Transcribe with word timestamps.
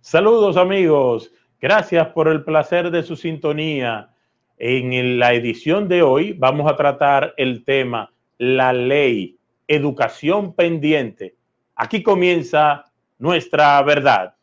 Saludos 0.00 0.56
amigos, 0.56 1.32
gracias 1.60 2.08
por 2.08 2.28
el 2.28 2.44
placer 2.44 2.90
de 2.90 3.02
su 3.02 3.16
sintonía. 3.16 4.10
En 4.56 5.18
la 5.18 5.34
edición 5.34 5.88
de 5.88 6.02
hoy 6.02 6.32
vamos 6.32 6.70
a 6.70 6.76
tratar 6.76 7.34
el 7.36 7.64
tema 7.64 8.12
la 8.38 8.72
ley, 8.72 9.36
educación 9.66 10.54
pendiente. 10.54 11.34
Aquí 11.74 12.02
comienza 12.02 12.84
nuestra 13.18 13.82
verdad. 13.82 14.34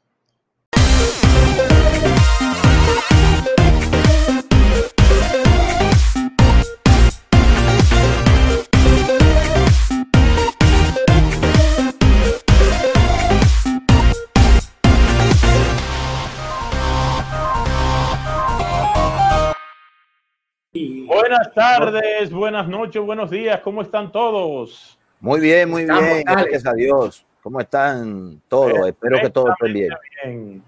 Buenas 21.35 21.53
tardes, 21.53 22.31
buenas 22.31 22.67
noches, 22.70 23.02
buenos 23.02 23.30
días, 23.30 23.59
¿cómo 23.59 23.81
están 23.81 24.09
todos? 24.09 24.98
Muy 25.20 25.41
bien, 25.41 25.70
muy 25.70 25.84
bien, 25.84 26.23
gracias 26.25 26.66
a 26.66 26.71
Dios. 26.71 27.25
¿Cómo 27.44 27.59
están 27.59 28.41
todos? 28.48 28.88
Espero 28.88 29.20
que 29.20 29.30
todo 29.30 29.49
esté 29.49 29.67
bien. 29.67 30.63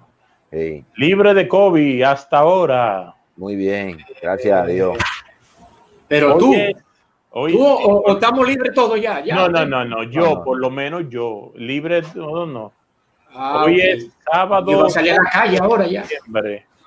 Libre 0.98 1.34
de 1.34 1.48
COVID 1.48 2.04
hasta 2.04 2.40
ahora. 2.40 3.16
Muy 3.38 3.56
bien, 3.56 3.98
gracias 4.22 4.62
a 4.62 4.66
Dios. 4.66 4.98
Pero 6.10 6.38
tú, 6.38 6.54
¿tú 7.32 7.66
o, 7.66 8.12
estamos 8.12 8.46
libres 8.46 8.74
todos 8.74 9.00
ya, 9.00 9.24
No, 9.24 9.48
no, 9.48 9.66
no, 9.66 9.86
no, 9.86 10.04
yo, 10.04 10.44
por 10.44 10.60
lo 10.60 10.70
menos 10.70 11.06
yo, 11.08 11.54
libre 11.56 12.02
todo 12.02 12.46
no. 12.46 12.74
Ah, 13.34 13.64
hoy 13.64 13.80
es 13.80 14.10
sábado. 14.30 14.70
Yo 14.70 14.80
voy 14.80 14.88
a 14.88 14.90
salir 14.90 15.14
a 15.14 15.24
la 15.24 15.30
calle 15.30 15.60
ahora 15.60 15.88
ya. 15.88 16.04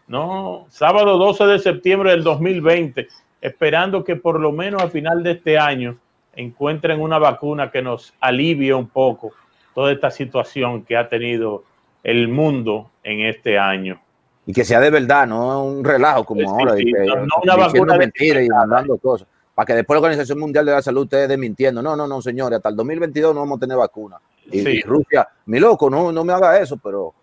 No, 0.07 0.67
sábado 0.69 1.17
12 1.17 1.47
de 1.47 1.59
septiembre 1.61 2.11
del 2.11 2.23
2020 2.25 3.09
esperando 3.41 4.05
que 4.05 4.17
por 4.17 4.41
lo 4.41 4.53
menos 4.53 4.83
a 4.83 4.89
final 4.89 5.23
de 5.23 5.33
este 5.33 5.59
año 5.59 5.99
encuentren 6.35 7.01
una 7.01 7.19
vacuna 7.19 7.71
que 7.71 7.83
nos 7.83 8.15
alivie 8.21 8.75
un 8.75 8.89
poco 8.89 9.33
toda 9.75 9.93
esta 9.93 10.11
situación 10.11 10.85
que 10.85 10.97
ha 10.97 11.09
tenido 11.09 11.65
el 12.03 12.29
mundo 12.29 12.91
en 13.03 13.21
este 13.21 13.59
año. 13.59 14.01
Y 14.47 14.53
que 14.53 14.65
sea 14.65 14.81
de 14.81 14.91
verdad, 14.91 15.27
no 15.27 15.65
un 15.65 15.85
relajo 15.85 16.25
como 16.25 16.49
ahora, 16.51 16.75
no, 16.75 17.27
una 17.43 17.57
vacuna 17.57 17.97
mentiras 17.97 18.45
y 18.45 18.49
mandando 18.49 18.97
cosas. 18.99 19.29
Para 19.55 19.67
que 19.67 19.75
después 19.75 19.97
la 19.97 20.07
Organización 20.07 20.39
Mundial 20.39 20.65
de 20.65 20.73
la 20.73 20.83
Salud 20.83 21.05
esté 21.05 21.29
desmintiendo. 21.29 21.83
No, 21.83 21.95
no, 21.95 22.07
no, 22.07 22.23
señores, 22.23 22.57
hasta 22.57 22.71
el 22.71 22.77
2022 22.77 23.35
no 23.35 23.41
vamos 23.41 23.59
a 23.59 23.61
tener 23.61 23.77
vacuna. 23.77 24.17
Y, 24.51 24.83
Rusia, 24.83 25.29
mi 25.47 25.61
loco, 25.61 25.91
no, 25.91 26.11
no 26.11 26.25
me 26.25 26.33
haga 26.33 26.59
eso, 26.59 26.79
pero... 26.83 27.15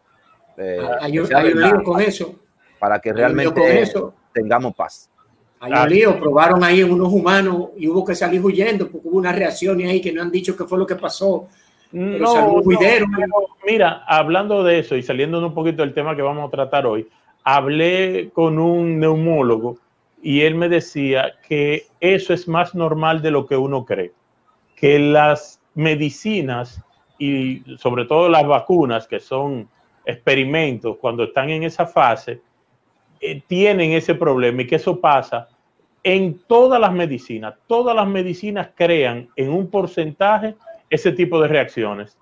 Eh, 0.56 0.80
hay, 1.02 1.20
un 1.20 1.84
con 1.84 2.00
eso. 2.02 2.36
Para 2.80 3.00
que 3.00 3.12
realmente 3.12 3.92
tengamos 4.34 4.76
paz. 4.76 5.10
Hay 5.60 5.72
un 5.72 5.90
lío, 5.90 6.20
probaron 6.20 6.64
ahí 6.64 6.82
en 6.82 6.92
unos 6.92 7.12
humanos 7.12 7.70
y 7.78 7.88
hubo 7.88 8.06
que 8.06 8.14
salir 8.14 8.44
huyendo 8.44 8.88
porque 8.90 9.08
hubo 9.08 9.18
una 9.18 9.32
reacción 9.32 9.80
ahí 9.82 10.00
que 10.00 10.12
no 10.12 10.22
han 10.22 10.32
dicho 10.32 10.56
qué 10.56 10.66
fue 10.66 10.78
lo 10.78 10.86
que 10.86 10.96
pasó. 10.96 11.48
no, 11.92 12.62
mira, 13.66 14.04
hablando 14.08 14.64
de 14.64 14.80
eso 14.80 14.96
y 14.96 15.02
saliendo 15.02 15.46
un 15.46 15.54
poquito 15.54 15.82
del 15.82 15.94
tema 15.94 16.16
que 16.16 16.22
vamos 16.22 16.48
a 16.48 16.52
tratar 16.52 16.86
hoy, 16.86 17.08
hablé 17.44 18.30
con 18.34 18.60
un 18.60 19.00
neumólogo 19.00 19.78
y 20.22 20.42
él 20.42 20.56
me 20.56 20.70
decía 20.70 21.34
que 21.48 21.88
eso 22.00 22.34
es 22.34 22.48
más 22.48 22.76
normal 22.76 23.22
de 23.22 23.32
lo 23.32 23.46
que 23.46 23.58
uno 23.58 23.86
cree, 23.86 24.12
que 24.76 25.00
las 25.00 25.60
medicinas 25.74 26.82
y 27.18 27.64
sobre 27.78 28.06
todo 28.06 28.30
las 28.30 28.46
vacunas, 28.46 29.08
que 29.08 29.20
son 29.20 29.68
experimentos, 30.06 30.98
cuando 30.98 31.24
están 31.24 31.50
en 31.50 31.64
esa 31.64 31.86
fase, 31.86 32.42
eh, 33.22 33.42
tienen 33.48 33.92
ese 33.92 34.16
problema 34.16 34.62
y 34.62 34.68
que 34.68 34.76
eso 34.76 35.00
pasa 35.00 35.50
en 36.04 36.40
todas 36.48 36.80
las 36.80 36.94
medicinas. 36.94 37.56
Todas 37.68 37.96
las 37.96 38.08
medicinas 38.08 38.70
crean 38.76 39.30
en 39.36 39.50
un 39.50 39.70
porcentaje 39.70 40.56
ese 40.90 41.12
tipo 41.12 41.42
de 41.42 41.48
reacciones. 41.48 42.18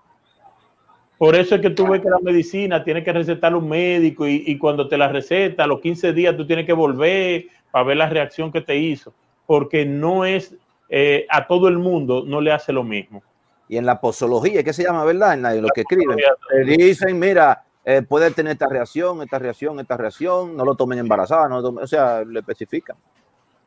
Por 1.17 1.35
eso 1.35 1.55
es 1.55 1.61
que 1.61 1.69
tú 1.69 1.87
ves 1.87 2.01
que 2.01 2.09
la 2.09 2.19
medicina 2.21 2.83
tiene 2.83 3.03
que 3.03 3.13
recetar 3.13 3.55
un 3.55 3.69
médico 3.69 4.27
y, 4.27 4.57
cuando 4.57 4.87
te 4.87 4.97
la 4.97 5.07
receta, 5.07 5.63
a 5.63 5.67
los 5.67 5.79
15 5.79 6.13
días 6.13 6.35
tú 6.35 6.45
tienes 6.45 6.65
que 6.65 6.73
volver 6.73 7.45
para 7.71 7.85
ver 7.85 7.97
la 7.97 8.09
reacción 8.09 8.51
que 8.51 8.61
te 8.61 8.75
hizo, 8.75 9.13
porque 9.45 9.85
no 9.85 10.25
es 10.25 10.55
eh, 10.89 11.25
a 11.29 11.47
todo 11.47 11.67
el 11.67 11.77
mundo, 11.77 12.23
no 12.25 12.41
le 12.41 12.51
hace 12.51 12.73
lo 12.73 12.83
mismo. 12.83 13.23
Y 13.69 13.77
en 13.77 13.85
la 13.85 13.99
posología, 13.99 14.63
¿qué 14.63 14.73
se 14.73 14.83
llama, 14.83 15.05
verdad? 15.05 15.33
En, 15.33 15.61
lo 15.61 15.69
que 15.69 15.81
escriben, 15.81 16.17
dicen, 16.65 17.17
mira, 17.17 17.63
eh, 17.87 18.01
puede 18.01 18.31
tener 18.31 18.53
esta 18.53 18.67
reacción, 18.67 19.21
esta 19.21 19.37
reacción, 19.37 19.79
esta 19.79 19.95
reacción, 19.95 20.57
no 20.57 20.65
lo 20.65 20.73
tomen 20.73 20.97
embarazada, 20.97 21.47
no 21.47 21.59
o 21.59 21.87
sea, 21.87 22.23
le 22.23 22.39
especifican. 22.39 22.97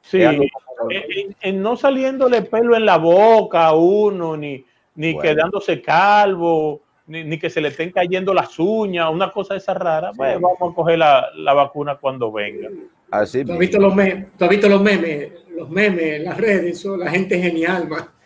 Sí, 0.01 0.21
en, 0.21 1.62
no 1.62 1.77
saliéndole 1.77 2.43
pelo 2.43 2.75
en 2.75 2.84
la 2.84 2.99
boca 2.99 3.67
a 3.67 3.75
uno, 3.75 4.37
ni, 4.37 4.65
ni 4.97 5.17
quedándose 5.17 5.81
calvo, 5.81 6.81
ni, 7.06 7.39
que 7.39 7.49
se 7.49 7.61
le 7.61 7.69
estén 7.69 7.93
cayendo 7.93 8.34
las 8.34 8.59
uñas, 8.59 9.09
una 9.09 9.31
cosa 9.31 9.55
esa 9.55 9.75
rara, 9.75 10.11
pues 10.17 10.35
vamos 10.41 10.73
a 10.73 10.75
coger 10.75 10.99
la, 10.99 11.29
la, 11.37 11.55
vacuna 11.55 11.97
cuando 11.97 12.33
venga. 12.33 12.69
Así 13.11 13.45
¿Tú 13.45 13.53
has 13.53 13.59
visto 13.59 13.79
los 13.79 13.95
memes? 13.95 14.27
¿Tú 14.37 14.45
has 14.45 14.50
visto 14.50 14.69
los 14.69 14.83
memes? 14.83 15.33
Los 15.50 15.71
memes, 15.71 16.23
las 16.23 16.37
redes, 16.37 16.85
la 16.85 17.11
gente 17.11 17.41
genial, 17.41 17.89
man 17.89 18.18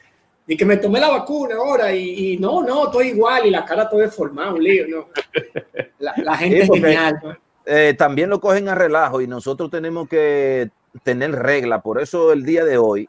y 0.47 0.57
que 0.57 0.65
me 0.65 0.77
tomé 0.77 0.99
la 1.01 1.11
vacuna 1.11 1.55
ahora 1.57 1.95
y, 1.95 2.37
no, 2.39 2.63
no, 2.63 2.87
estoy 2.87 3.09
igual 3.09 3.47
y 3.47 3.51
la 3.51 3.65
cara 3.65 3.89
todo 3.89 4.01
deformada, 4.01 4.53
un 4.53 4.63
lío, 4.63 4.87
¿no? 4.89 5.07
La, 5.99 6.37
gente 6.37 6.63
es 6.63 6.69
genial. 6.69 7.39
Eh, 7.65 7.95
también 7.97 8.29
lo 8.29 8.41
cogen 8.41 8.69
a 8.69 8.75
relajo 8.75 9.21
y 9.21 9.29
nosotros 9.29 9.71
tenemos 9.71 10.09
que 10.09 10.71
tener 11.05 11.33
regla. 11.33 11.81
Por 11.81 12.01
eso 12.01 12.33
el 12.33 12.45
día 12.45 12.65
de 12.65 12.77
hoy 12.77 13.09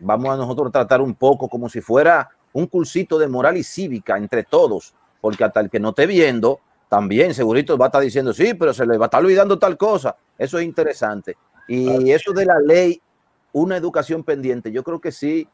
vamos 0.00 0.30
a 0.30 0.36
nosotros 0.36 0.72
tratar 0.72 1.00
un 1.00 1.14
poco 1.14 1.48
como 1.48 1.68
si 1.68 1.80
fuera 1.80 2.28
un 2.52 2.66
cursito 2.66 3.18
de 3.18 3.28
moral 3.28 3.56
y 3.56 3.62
cívica 3.62 4.16
entre 4.16 4.42
todos, 4.42 4.92
porque 5.20 5.44
hasta 5.44 5.60
el 5.60 5.70
que 5.70 5.78
no 5.78 5.90
esté 5.90 6.06
viendo, 6.06 6.58
también 6.88 7.32
segurito 7.32 7.78
va 7.78 7.86
a 7.86 7.88
estar 7.88 8.02
diciendo, 8.02 8.32
sí, 8.32 8.54
pero 8.54 8.74
se 8.74 8.84
le 8.84 8.98
va 8.98 9.04
a 9.04 9.06
estar 9.06 9.22
olvidando 9.22 9.56
tal 9.56 9.76
cosa. 9.76 10.16
Eso 10.36 10.58
es 10.58 10.64
interesante. 10.64 11.36
Y 11.68 12.10
eso 12.10 12.32
de 12.32 12.44
la 12.44 12.58
ley, 12.58 13.00
una 13.52 13.76
educación 13.76 14.24
pendiente, 14.24 14.72
yo 14.72 14.82
creo 14.82 15.00
que 15.00 15.12
sí 15.12 15.46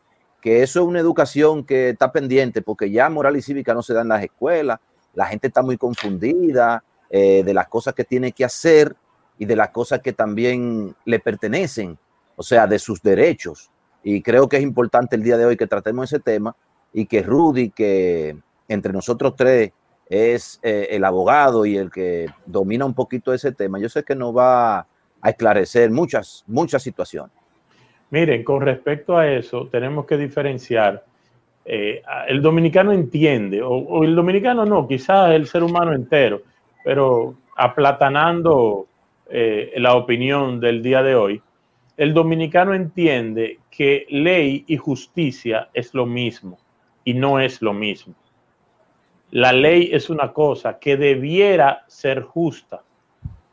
que 0.46 0.62
eso 0.62 0.78
es 0.78 0.86
una 0.86 1.00
educación 1.00 1.64
que 1.64 1.88
está 1.88 2.12
pendiente, 2.12 2.62
porque 2.62 2.88
ya 2.88 3.10
moral 3.10 3.36
y 3.36 3.42
cívica 3.42 3.74
no 3.74 3.82
se 3.82 3.92
da 3.92 4.02
en 4.02 4.08
las 4.10 4.22
escuelas, 4.22 4.78
la 5.12 5.26
gente 5.26 5.48
está 5.48 5.60
muy 5.60 5.76
confundida 5.76 6.84
eh, 7.10 7.42
de 7.44 7.52
las 7.52 7.66
cosas 7.66 7.94
que 7.94 8.04
tiene 8.04 8.30
que 8.30 8.44
hacer 8.44 8.94
y 9.38 9.44
de 9.44 9.56
las 9.56 9.70
cosas 9.70 10.02
que 10.02 10.12
también 10.12 10.94
le 11.04 11.18
pertenecen, 11.18 11.98
o 12.36 12.44
sea, 12.44 12.68
de 12.68 12.78
sus 12.78 13.02
derechos. 13.02 13.72
Y 14.04 14.22
creo 14.22 14.48
que 14.48 14.58
es 14.58 14.62
importante 14.62 15.16
el 15.16 15.24
día 15.24 15.36
de 15.36 15.46
hoy 15.46 15.56
que 15.56 15.66
tratemos 15.66 16.12
ese 16.12 16.22
tema 16.22 16.54
y 16.92 17.06
que 17.06 17.24
Rudy, 17.24 17.70
que 17.70 18.38
entre 18.68 18.92
nosotros 18.92 19.34
tres 19.34 19.72
es 20.08 20.60
eh, 20.62 20.86
el 20.90 21.02
abogado 21.02 21.66
y 21.66 21.76
el 21.76 21.90
que 21.90 22.28
domina 22.46 22.84
un 22.84 22.94
poquito 22.94 23.34
ese 23.34 23.50
tema, 23.50 23.80
yo 23.80 23.88
sé 23.88 24.04
que 24.04 24.14
nos 24.14 24.32
va 24.36 24.78
a 25.20 25.28
esclarecer 25.28 25.90
muchas, 25.90 26.44
muchas 26.46 26.84
situaciones. 26.84 27.35
Miren, 28.16 28.44
con 28.44 28.62
respecto 28.62 29.18
a 29.18 29.30
eso, 29.30 29.68
tenemos 29.70 30.06
que 30.06 30.16
diferenciar. 30.16 31.04
Eh, 31.66 32.00
el 32.28 32.40
dominicano 32.40 32.90
entiende, 32.90 33.60
o, 33.62 34.04
el 34.04 34.14
dominicano 34.14 34.64
no, 34.64 34.88
quizás 34.88 35.32
el 35.32 35.46
ser 35.46 35.62
humano 35.62 35.92
entero, 35.92 36.40
pero 36.82 37.34
aplatanando 37.56 38.86
eh, 39.28 39.70
la 39.76 39.96
opinión 39.96 40.60
del 40.60 40.82
día 40.82 41.02
de 41.02 41.14
hoy, 41.14 41.42
el 41.98 42.14
dominicano 42.14 42.72
entiende 42.72 43.58
que 43.70 44.06
ley 44.08 44.64
y 44.66 44.78
justicia 44.78 45.68
es 45.74 45.92
lo 45.92 46.06
mismo 46.06 46.56
y 47.04 47.12
no 47.12 47.38
es 47.38 47.60
lo 47.60 47.74
mismo. 47.74 48.14
La 49.30 49.52
ley 49.52 49.90
es 49.92 50.08
una 50.08 50.32
cosa 50.32 50.78
que 50.78 50.96
debiera 50.96 51.84
ser 51.86 52.22
justa, 52.22 52.80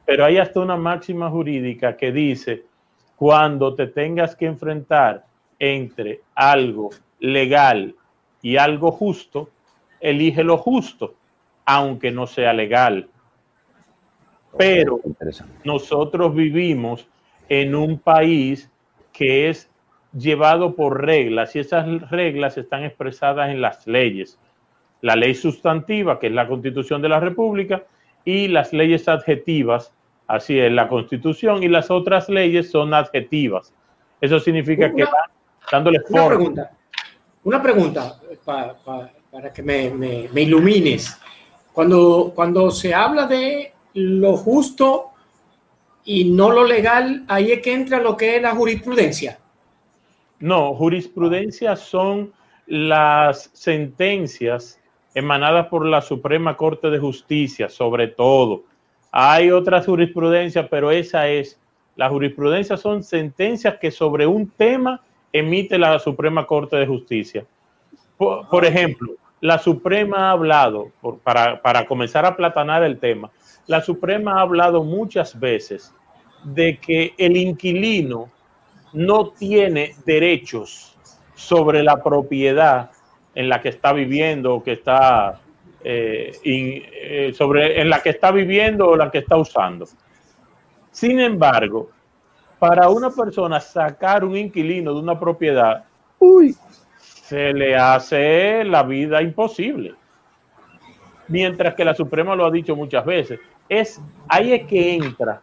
pero 0.05 0.23
hay 0.23 0.37
hasta 0.37 0.61
una 0.61 0.77
máxima 0.77 1.29
jurídica 1.29 1.97
que 1.97 2.13
dice 2.13 2.63
cuando 3.23 3.73
te 3.73 3.87
tengas 3.87 4.35
que 4.35 4.45
enfrentar 4.45 5.25
entre 5.57 6.23
algo 6.35 6.89
legal 7.21 7.95
y 8.41 8.57
algo 8.57 8.91
justo, 8.91 9.49
elige 10.01 10.43
lo 10.43 10.57
justo, 10.57 11.15
aunque 11.63 12.11
no 12.11 12.27
sea 12.27 12.51
legal. 12.51 13.07
Pero 14.57 14.99
nosotros 15.63 16.35
vivimos 16.35 17.07
en 17.47 17.75
un 17.75 17.97
país 17.97 18.69
que 19.13 19.47
es 19.47 19.71
llevado 20.11 20.75
por 20.75 21.05
reglas 21.05 21.55
y 21.55 21.59
esas 21.59 22.09
reglas 22.09 22.57
están 22.57 22.83
expresadas 22.83 23.51
en 23.51 23.61
las 23.61 23.87
leyes. 23.87 24.37
La 24.99 25.15
ley 25.15 25.33
sustantiva, 25.33 26.19
que 26.19 26.27
es 26.27 26.33
la 26.33 26.49
constitución 26.49 27.01
de 27.01 27.07
la 27.07 27.21
República, 27.21 27.83
y 28.25 28.49
las 28.49 28.73
leyes 28.73 29.07
adjetivas, 29.07 29.93
Así 30.27 30.57
es, 30.57 30.71
la 30.71 30.87
constitución 30.87 31.63
y 31.63 31.67
las 31.67 31.91
otras 31.91 32.29
leyes 32.29 32.71
son 32.71 32.93
adjetivas. 32.93 33.73
Eso 34.21 34.39
significa 34.39 34.93
que 34.93 35.03
van 35.03 35.13
dándole 35.71 35.99
forma. 36.01 36.25
Una 36.25 36.35
pregunta, 36.35 36.71
una 37.43 37.61
pregunta 37.61 38.19
para 38.45 39.51
que 39.53 39.61
me, 39.61 39.89
me, 39.89 40.41
ilumines. 40.41 41.19
Cuando, 41.73 42.31
cuando 42.35 42.71
se 42.71 42.93
habla 42.93 43.25
de 43.25 43.73
lo 43.95 44.37
justo 44.37 45.09
y 46.05 46.25
no 46.25 46.51
lo 46.51 46.63
legal, 46.63 47.25
ahí 47.27 47.51
es 47.51 47.61
que 47.61 47.73
entra 47.73 47.99
lo 47.99 48.15
que 48.15 48.35
es 48.35 48.41
la 48.41 48.51
jurisprudencia. 48.51 49.39
No, 50.39 50.75
jurisprudencia 50.75 51.75
son 51.75 52.33
las 52.67 53.49
sentencias 53.53 54.79
emanadas 55.13 55.67
por 55.67 55.85
la 55.85 56.01
Suprema 56.01 56.57
Corte 56.57 56.89
de 56.89 56.99
Justicia, 56.99 57.69
sobre 57.69 58.07
todo. 58.07 58.63
Hay 59.15 59.51
otras 59.51 59.85
jurisprudencias, 59.85 60.67
pero 60.71 60.89
esa 60.89 61.27
es. 61.27 61.59
La 61.95 62.09
jurisprudencia 62.09 62.77
son 62.77 63.03
sentencias 63.03 63.77
que 63.79 63.91
sobre 63.91 64.25
un 64.25 64.49
tema 64.49 65.01
emite 65.31 65.77
la 65.77 65.99
Suprema 65.99 66.47
Corte 66.47 66.77
de 66.77 66.87
Justicia. 66.87 67.45
Por, 68.17 68.65
ejemplo, 68.65 69.13
la 69.39 69.59
Suprema 69.59 70.29
ha 70.29 70.31
hablado, 70.31 70.91
para, 71.23 71.61
para 71.61 71.85
comenzar 71.85 72.25
a 72.25 72.35
platanar 72.35 72.83
el 72.83 72.97
tema, 72.97 73.29
la 73.67 73.81
Suprema 73.81 74.39
ha 74.39 74.41
hablado 74.41 74.83
muchas 74.83 75.39
veces 75.39 75.93
de 76.43 76.79
que 76.79 77.13
el 77.19 77.37
inquilino 77.37 78.31
no 78.93 79.29
tiene 79.29 79.93
derechos 80.07 80.97
sobre 81.35 81.83
la 81.83 82.01
propiedad 82.01 82.89
en 83.35 83.47
la 83.47 83.61
que 83.61 83.69
está 83.69 83.93
viviendo 83.93 84.55
o 84.55 84.63
que 84.63 84.71
está 84.71 85.39
eh, 85.83 86.31
eh, 86.43 87.33
sobre 87.35 87.81
en 87.81 87.89
la 87.89 88.01
que 88.01 88.11
está 88.11 88.31
viviendo 88.31 88.87
o 88.87 88.95
la 88.95 89.11
que 89.11 89.19
está 89.19 89.37
usando. 89.37 89.85
Sin 90.91 91.19
embargo, 91.19 91.89
para 92.59 92.87
una 92.89 93.09
persona 93.09 93.59
sacar 93.59 94.23
un 94.23 94.37
inquilino 94.37 94.93
de 94.93 94.99
una 94.99 95.19
propiedad, 95.19 95.83
uy, 96.19 96.55
se 96.97 97.51
le 97.51 97.75
hace 97.75 98.63
la 98.63 98.83
vida 98.83 99.21
imposible. 99.21 99.95
Mientras 101.27 101.73
que 101.73 101.83
la 101.83 101.93
Suprema 101.95 102.35
lo 102.35 102.45
ha 102.45 102.51
dicho 102.51 102.75
muchas 102.75 103.05
veces. 103.05 103.39
Es, 103.67 103.99
ahí 104.27 104.53
es 104.53 104.67
que 104.67 104.95
entra 104.95 105.41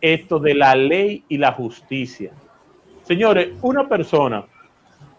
esto 0.00 0.38
de 0.38 0.54
la 0.54 0.74
ley 0.74 1.24
y 1.28 1.38
la 1.38 1.52
justicia. 1.52 2.32
Señores, 3.04 3.50
una 3.62 3.88
persona, 3.88 4.44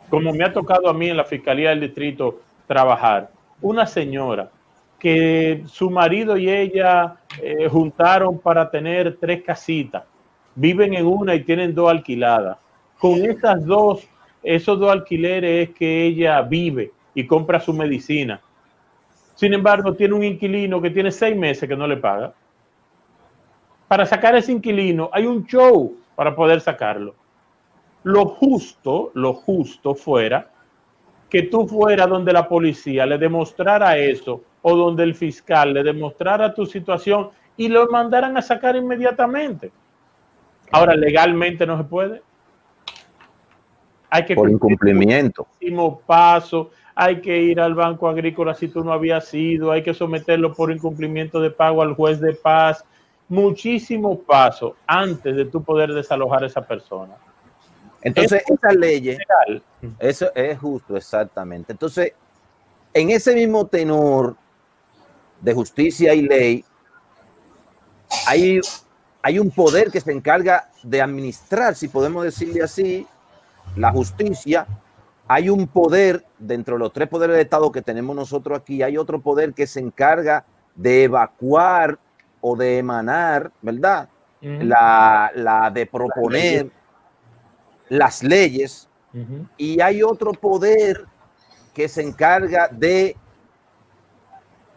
como 0.10 0.34
me 0.34 0.44
ha 0.44 0.54
tocado 0.54 0.90
a 0.90 0.94
mí 0.94 1.10
en 1.10 1.18
la 1.18 1.24
Fiscalía 1.24 1.70
del 1.70 1.82
Distrito 1.82 2.42
trabajar, 2.68 3.30
una 3.62 3.86
señora 3.86 4.50
que 5.02 5.64
su 5.66 5.90
marido 5.90 6.38
y 6.38 6.48
ella 6.48 7.16
eh, 7.42 7.68
juntaron 7.68 8.38
para 8.38 8.70
tener 8.70 9.18
tres 9.20 9.42
casitas, 9.44 10.04
viven 10.54 10.94
en 10.94 11.08
una 11.08 11.34
y 11.34 11.44
tienen 11.44 11.74
dos 11.74 11.90
alquiladas. 11.90 12.58
Con 13.00 13.26
esas 13.26 13.66
dos, 13.66 14.08
esos 14.44 14.80
dos 14.80 14.92
alquileres 14.92 15.70
es 15.70 15.76
que 15.76 16.06
ella 16.06 16.40
vive 16.44 16.92
y 17.16 17.26
compra 17.26 17.60
su 17.60 17.74
medicina. 17.74 18.40
Sin 19.34 19.56
embargo, 19.56 19.96
tiene 19.96 20.14
un 20.14 20.24
inquilino 20.24 20.80
que 20.80 20.92
tiene 20.92 21.10
seis 21.10 21.36
meses 21.36 21.68
que 21.68 21.76
no 21.76 21.88
le 21.88 21.98
paga. 21.98 22.32
Para 23.88 24.06
sacar 24.06 24.36
ese 24.36 24.52
inquilino 24.52 25.10
hay 25.12 25.26
un 25.26 25.48
show 25.48 25.96
para 26.16 26.36
poder 26.36 26.62
sacarlo. 26.62 27.16
Lo 28.04 28.28
justo, 28.28 29.10
lo 29.16 29.34
justo 29.34 29.96
fuera 29.96 30.51
que 31.32 31.44
tú 31.44 31.66
fuera 31.66 32.06
donde 32.06 32.34
la 32.34 32.46
policía 32.46 33.06
le 33.06 33.18
demostrara 33.18 33.98
eso 33.98 34.44
o 34.62 34.76
donde 34.76 35.04
el 35.04 35.16
fiscal 35.16 35.74
le 35.74 35.82
demostrara 35.82 36.54
tu 36.54 36.66
situación 36.66 37.30
y 37.56 37.70
lo 37.70 37.88
mandaran 37.90 38.36
a 38.36 38.42
sacar 38.42 38.76
inmediatamente. 38.76 39.72
Ahora, 40.72 40.94
legalmente 40.94 41.66
no 41.66 41.78
se 41.78 41.86
puede. 41.86 42.22
Hay 44.10 44.26
que 44.26 44.36
por 44.36 44.50
incumplimiento. 44.50 45.48
paso, 46.06 46.72
hay 46.94 47.22
que 47.22 47.42
ir 47.42 47.62
al 47.62 47.76
Banco 47.76 48.10
Agrícola 48.10 48.54
si 48.54 48.68
tú 48.68 48.84
no 48.84 48.92
habías 48.92 49.34
ido, 49.34 49.72
hay 49.72 49.84
que 49.84 49.94
someterlo 49.94 50.54
por 50.54 50.70
incumplimiento 50.70 51.40
de 51.40 51.50
pago 51.50 51.82
al 51.82 51.96
juez 51.96 52.20
de 52.20 52.34
paz. 52.34 52.84
Muchísimos 53.30 54.20
pasos 54.20 54.74
antes 54.86 55.34
de 55.34 55.46
tú 55.46 55.64
poder 55.64 55.94
desalojar 55.94 56.44
a 56.44 56.48
esa 56.48 56.68
persona. 56.68 57.14
Entonces, 58.02 58.44
esa 58.48 58.74
ley, 58.74 59.18
eso 60.00 60.34
es 60.34 60.58
justo, 60.60 60.98
exactamente. 60.98 61.72
Entonces, 61.72 62.14
en 62.94 63.10
ese 63.10 63.36
mismo 63.36 63.68
tenor 63.68 64.36
de 65.40 65.54
justicia 65.54 66.14
y 66.14 66.22
ley, 66.22 66.66
hay, 68.28 68.60
hay 69.22 69.40
un 69.40 69.52
poder 69.52 69.92
que 69.92 70.02
se 70.02 70.12
encarga 70.12 70.70
de 70.84 71.02
administrar, 71.02 71.76
si 71.76 71.88
podemos 71.88 72.24
decirle 72.24 72.64
así, 72.64 73.08
la 73.76 73.92
justicia. 73.92 74.68
Hay 75.28 75.50
un 75.50 75.68
poder 75.68 76.26
dentro 76.38 76.76
de 76.76 76.80
los 76.80 76.92
tres 76.92 77.08
poderes 77.08 77.36
de 77.36 77.44
Estado 77.44 77.72
que 77.72 77.82
tenemos 77.82 78.16
nosotros 78.16 78.60
aquí, 78.60 78.82
hay 78.82 78.98
otro 78.98 79.22
poder 79.22 79.54
que 79.54 79.68
se 79.68 79.80
encarga 79.80 80.44
de 80.76 81.04
evacuar 81.04 82.00
o 82.42 82.56
de 82.56 82.80
emanar, 82.80 83.52
¿verdad? 83.62 84.10
la, 84.42 85.32
la, 85.36 85.70
de 85.70 85.86
proponer 85.86 86.72
las 87.92 88.24
leyes 88.24 88.88
y 89.58 89.82
hay 89.82 90.02
otro 90.02 90.32
poder 90.32 91.06
que 91.74 91.90
se 91.90 92.02
encarga 92.02 92.70
de, 92.70 93.18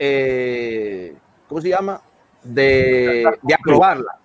eh, 0.01 1.15
¿cómo 1.49 1.61
se 1.61 1.69
llama? 1.69 2.03
De, 2.43 3.25
aprobarla. 3.57 4.19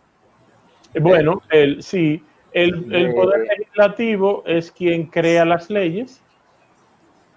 Bueno, 0.99 1.43
el, 1.51 1.83
sí, 1.83 2.23
el, 2.51 2.91
el 2.91 3.13
poder 3.13 3.47
legislativo 3.47 4.41
es 4.47 4.71
quien 4.71 5.05
crea 5.05 5.45
las 5.45 5.69
leyes, 5.69 6.23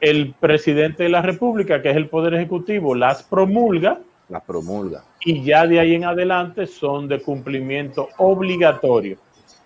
el 0.01 0.33
presidente 0.33 1.03
de 1.03 1.11
la 1.11 1.21
República, 1.21 1.83
que 1.83 1.91
es 1.91 1.97
el 1.97 2.09
poder 2.09 2.33
ejecutivo, 2.33 2.95
las 2.95 3.23
promulga. 3.25 4.01
Las 4.31 4.43
promulga. 4.45 5.05
Y 5.21 5.45
ya 5.45 5.67
de 5.67 5.81
ahí 5.81 5.95
en 5.95 6.07
adelante 6.07 6.67
son 6.67 7.09
de 7.09 7.21
cumplimiento 7.21 8.09
obligatorio. 8.17 9.19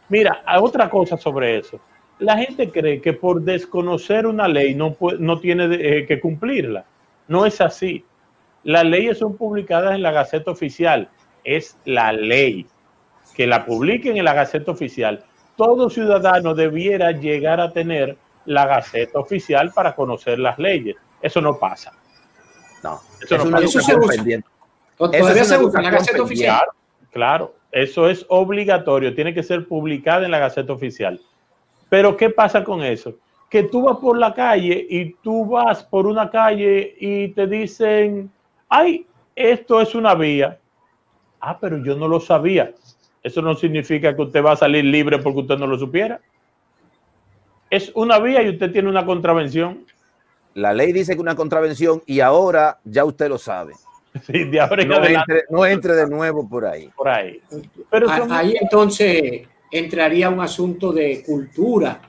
Mira, 0.09 0.43
otra 0.61 0.89
cosa 0.89 1.17
sobre 1.17 1.59
eso. 1.59 1.81
La 2.19 2.37
gente 2.39 2.71
cree 2.71 3.01
que 3.01 3.13
por 3.13 3.43
desconocer 3.43 4.27
una 4.27 4.49
ley 4.49 4.75
no, 4.75 4.97
no 5.19 5.41
tiene 5.41 5.69
eh, 5.75 6.07
que 6.07 6.21
cumplirla. 6.21 6.85
No 7.29 7.45
es 7.45 7.61
así. 7.61 8.05
Las 8.63 8.85
leyes 8.85 9.19
son 9.19 9.37
publicadas 9.37 9.95
en 9.95 10.03
la 10.03 10.13
Gaceta 10.13 10.51
Oficial. 10.51 11.09
Es 11.45 11.77
la 11.85 12.13
ley. 12.13 12.67
Que 13.35 13.47
la 13.47 13.67
publiquen 13.67 14.17
en 14.17 14.25
la 14.25 14.33
Gaceta 14.33 14.71
Oficial. 14.71 15.25
Todo 15.57 15.91
ciudadano 15.91 16.55
debiera 16.55 17.13
llegar 17.13 17.61
a 17.61 17.73
tener 17.73 18.17
la 18.47 18.67
Gaceta 18.67 19.19
Oficial 19.19 19.73
para 19.73 19.95
conocer 19.95 20.39
las 20.39 20.59
leyes. 20.59 20.97
Eso 21.21 21.41
no 21.41 21.59
pasa. 21.59 21.93
No, 22.83 23.01
eso, 23.21 23.39
no 23.39 23.51
pasa. 23.51 23.65
Eso 23.65 23.81
se 23.81 24.43
Todavía 24.97 25.45
se 25.45 25.59
usa 25.59 25.81
en 25.81 25.85
la 25.85 25.91
Gaceta 25.91 26.23
Oficial. 26.23 26.67
Claro, 27.11 27.56
eso 27.77 28.09
es 28.09 28.25
obligatorio, 28.31 29.15
tiene 29.15 29.35
que 29.35 29.43
ser 29.43 29.69
publicada 29.69 30.25
en 30.25 30.31
la 30.31 30.39
Gaceta 30.39 30.73
Oficial. 30.73 31.21
Pero 31.91 32.17
¿qué 32.17 32.31
pasa 32.31 32.65
con 32.65 32.83
eso? 32.83 33.17
Que 33.51 33.65
tú 33.65 33.83
vas 33.83 33.99
por 33.99 34.17
la 34.17 34.33
calle 34.33 34.87
y 34.89 35.13
tú 35.23 35.45
vas 35.45 35.85
por 35.85 36.07
una 36.07 36.31
calle 36.31 36.97
y 36.99 37.29
te 37.29 37.47
dicen, 37.47 38.31
ay, 38.71 39.07
esto 39.35 39.79
es 39.83 39.95
una 39.95 40.15
vía. 40.15 40.59
Ah, 41.39 41.59
pero 41.61 41.77
yo 41.85 41.95
no 41.97 42.09
lo 42.09 42.19
sabía. 42.19 42.73
Eso 43.23 43.43
no 43.43 43.55
significa 43.55 44.17
que 44.17 44.23
usted 44.23 44.43
va 44.43 44.53
a 44.53 44.57
salir 44.57 44.83
libre 44.83 45.19
porque 45.19 45.41
usted 45.41 45.59
no 45.59 45.67
lo 45.67 45.77
supiera. 45.77 46.19
Es 47.69 47.93
una 47.95 48.19
vía 48.19 48.43
y 48.43 48.49
usted 48.49 48.73
tiene 48.73 48.89
una 48.89 49.05
contravención. 49.05 49.85
La 50.55 50.73
ley 50.73 50.93
dice 50.93 51.15
que 51.15 51.21
una 51.21 51.37
contravención 51.37 52.03
y 52.07 52.21
ahora 52.21 52.79
ya 52.85 53.05
usted 53.05 53.29
lo 53.29 53.37
sabe. 53.37 53.75
no, 55.51 55.67
entre, 55.67 55.95
de 55.95 56.07
nuevo 56.09 56.49
por 56.49 56.67
ahí. 56.67 56.91
Por 56.97 57.09
ahí. 57.09 57.41
Pero 57.91 58.09
ahí 58.31 58.57
entonces 58.61 59.43
entraría 59.71 60.29
un 60.29 60.41
asunto 60.41 60.93
de 60.93 61.23
cultura 61.25 62.01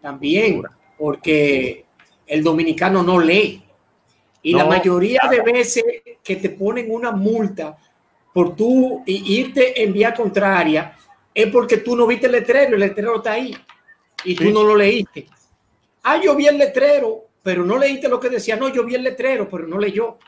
también, 0.00 0.62
porque 0.98 1.84
el 2.26 2.42
dominicano 2.42 3.02
no 3.02 3.18
lee. 3.18 3.62
Y 4.42 4.54
la 4.54 4.64
mayoría 4.64 5.22
de 5.30 5.42
veces 5.42 5.84
que 6.22 6.36
te 6.36 6.50
ponen 6.50 6.90
una 6.90 7.12
multa 7.12 7.76
por 8.32 8.54
tú 8.56 9.02
irte 9.06 9.82
en 9.82 9.92
vía 9.92 10.14
contraria 10.14 10.96
es 11.34 11.46
porque 11.48 11.78
tú 11.78 11.96
no 11.96 12.06
viste 12.06 12.26
el 12.26 12.32
letrero, 12.32 12.74
el 12.74 12.80
letrero 12.80 13.16
está 13.16 13.32
ahí 13.32 13.54
y 14.24 14.34
tú 14.34 14.50
no 14.50 14.62
lo 14.62 14.76
leíste. 14.76 15.26
Ah, 16.02 16.20
yo 16.22 16.34
vi 16.34 16.46
el 16.46 16.58
letrero, 16.58 17.24
pero 17.42 17.64
no 17.64 17.78
leíste 17.78 18.08
lo 18.08 18.18
que 18.18 18.30
decía. 18.30 18.56
No, 18.56 18.68
yo 18.68 18.84
vi 18.84 18.94
el 18.94 19.02
letrero, 19.02 19.48
pero 19.48 19.66
no 19.66 19.78
leyó. 19.78 20.18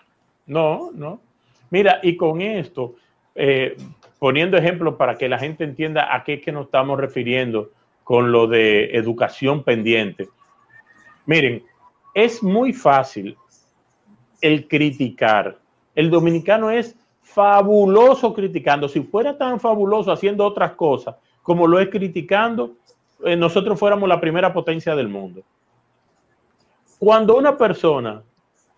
No, 0.47 0.91
no. 0.93 1.21
Mira, 1.71 2.01
y 2.03 2.17
con 2.17 2.41
esto, 2.41 2.97
eh, 3.35 3.77
poniendo 4.19 4.57
ejemplos 4.57 4.95
para 4.97 5.17
que 5.17 5.29
la 5.29 5.39
gente 5.39 5.65
entienda 5.65 6.15
a 6.15 6.25
qué 6.25 6.41
que 6.41 6.53
nos 6.53 6.67
estamos 6.67 6.99
refiriendo 6.99 7.71
con 8.05 8.33
lo 8.33 8.47
de 8.47 8.97
educación 8.97 9.63
pendiente. 9.63 10.29
Miren, 11.27 11.63
es 12.15 12.43
muy 12.43 12.73
fácil 12.73 13.37
el 14.41 14.69
criticar. 14.69 15.59
El 15.95 16.11
dominicano 16.11 16.71
es 16.71 16.97
fabuloso 17.23 18.35
criticando. 18.35 18.89
Si 18.89 19.01
fuera 19.01 19.39
tan 19.39 19.59
fabuloso 19.61 20.13
haciendo 20.13 20.45
otras 20.45 20.73
cosas 20.73 21.17
como 21.43 21.67
lo 21.67 21.81
es 21.81 21.89
criticando, 21.89 22.73
eh, 23.25 23.37
nosotros 23.37 23.79
fuéramos 23.79 24.09
la 24.09 24.21
primera 24.21 24.53
potencia 24.53 24.95
del 24.95 25.09
mundo. 25.09 25.43
Cuando 26.99 27.37
una 27.37 27.57
persona 27.57 28.23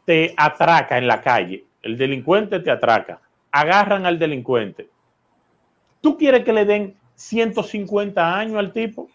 te 0.04 0.34
atraca 0.36 0.98
en 0.98 1.06
la 1.06 1.20
calle, 1.20 1.64
el 1.82 1.96
delincuente 1.96 2.60
te 2.60 2.70
atraca, 2.70 3.20
agarran 3.50 4.06
al 4.06 4.18
delincuente. 4.18 4.88
¿Tú 6.00 6.18
quieres 6.18 6.44
que 6.44 6.52
le 6.52 6.64
den 6.64 6.94
150 7.14 8.38
años 8.38 8.56
al 8.56 8.72
tipo? 8.72 9.08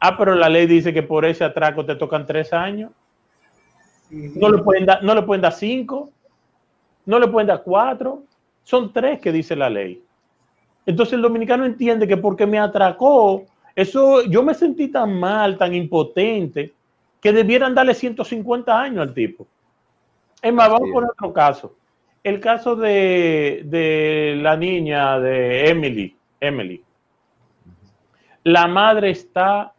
Ah, 0.00 0.16
pero 0.18 0.34
la 0.34 0.48
ley 0.48 0.66
dice 0.66 0.92
que 0.92 1.02
por 1.02 1.24
ese 1.24 1.44
atraco 1.44 1.84
te 1.84 1.96
tocan 1.96 2.26
tres 2.26 2.52
años. 2.52 2.90
No 4.10 4.50
le 4.50 4.62
pueden 4.62 4.86
dar, 4.86 5.02
no 5.02 5.14
le 5.14 5.22
pueden 5.22 5.42
dar 5.42 5.52
cinco, 5.52 6.10
no 7.06 7.18
le 7.18 7.28
pueden 7.28 7.48
dar 7.48 7.62
cuatro, 7.62 8.24
son 8.62 8.92
tres 8.92 9.20
que 9.20 9.32
dice 9.32 9.56
la 9.56 9.70
ley. 9.70 10.02
Entonces 10.86 11.14
el 11.14 11.22
dominicano 11.22 11.64
entiende 11.64 12.06
que 12.06 12.16
porque 12.16 12.46
me 12.46 12.58
atracó, 12.58 13.44
eso 13.74 14.22
yo 14.24 14.42
me 14.42 14.54
sentí 14.54 14.88
tan 14.88 15.18
mal, 15.18 15.56
tan 15.56 15.74
impotente, 15.74 16.72
que 17.20 17.32
debieran 17.32 17.74
darle 17.74 17.94
150 17.94 18.78
años 18.78 19.00
al 19.00 19.14
tipo. 19.14 19.46
Es 20.44 20.52
más, 20.52 20.68
vamos 20.68 20.90
por 20.92 21.04
otro 21.04 21.32
caso. 21.32 21.74
El 22.22 22.38
caso 22.38 22.76
de, 22.76 23.62
de 23.64 24.38
la 24.42 24.58
niña 24.58 25.18
de 25.18 25.70
Emily, 25.70 26.14
Emily. 26.38 26.84
La 28.42 28.66
madre 28.66 29.08
está 29.08 29.72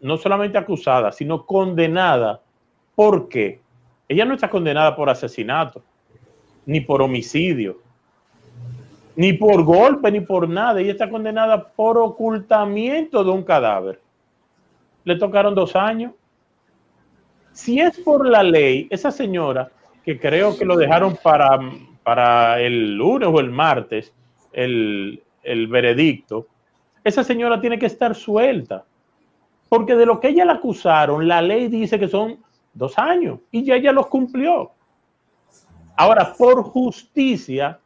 no 0.00 0.16
solamente 0.16 0.58
acusada, 0.58 1.12
sino 1.12 1.46
condenada. 1.46 2.40
¿Por 2.96 3.28
qué? 3.28 3.60
Ella 4.08 4.24
no 4.24 4.34
está 4.34 4.50
condenada 4.50 4.96
por 4.96 5.08
asesinato, 5.08 5.84
ni 6.66 6.80
por 6.80 7.00
homicidio, 7.00 7.78
ni 9.14 9.34
por 9.34 9.62
golpe, 9.62 10.10
ni 10.10 10.20
por 10.20 10.48
nada. 10.48 10.80
Ella 10.80 10.90
está 10.90 11.08
condenada 11.08 11.68
por 11.68 11.96
ocultamiento 11.96 13.22
de 13.22 13.30
un 13.30 13.44
cadáver. 13.44 14.00
Le 15.04 15.14
tocaron 15.14 15.54
dos 15.54 15.76
años. 15.76 16.12
Si 17.52 17.78
es 17.78 17.96
por 18.00 18.26
la 18.26 18.42
ley, 18.42 18.88
esa 18.90 19.12
señora, 19.12 19.70
que 20.08 20.18
creo 20.18 20.56
que 20.56 20.64
lo 20.64 20.74
dejaron 20.74 21.18
para, 21.22 21.60
para 22.02 22.62
el 22.62 22.94
lunes 22.94 23.28
o 23.30 23.40
el 23.40 23.50
martes, 23.50 24.14
el, 24.54 25.22
el 25.42 25.66
veredicto, 25.66 26.46
esa 27.04 27.22
señora 27.22 27.60
tiene 27.60 27.78
que 27.78 27.84
estar 27.84 28.14
suelta. 28.14 28.86
Porque 29.68 29.94
de 29.94 30.06
lo 30.06 30.18
que 30.18 30.28
ella 30.28 30.46
la 30.46 30.54
acusaron, 30.54 31.28
la 31.28 31.42
ley 31.42 31.68
dice 31.68 31.98
que 31.98 32.08
son 32.08 32.38
dos 32.72 32.98
años 32.98 33.40
y 33.50 33.64
ya 33.64 33.74
ella 33.74 33.92
los 33.92 34.06
cumplió. 34.06 34.70
Ahora, 35.94 36.32
por 36.32 36.62
justicia, 36.62 37.78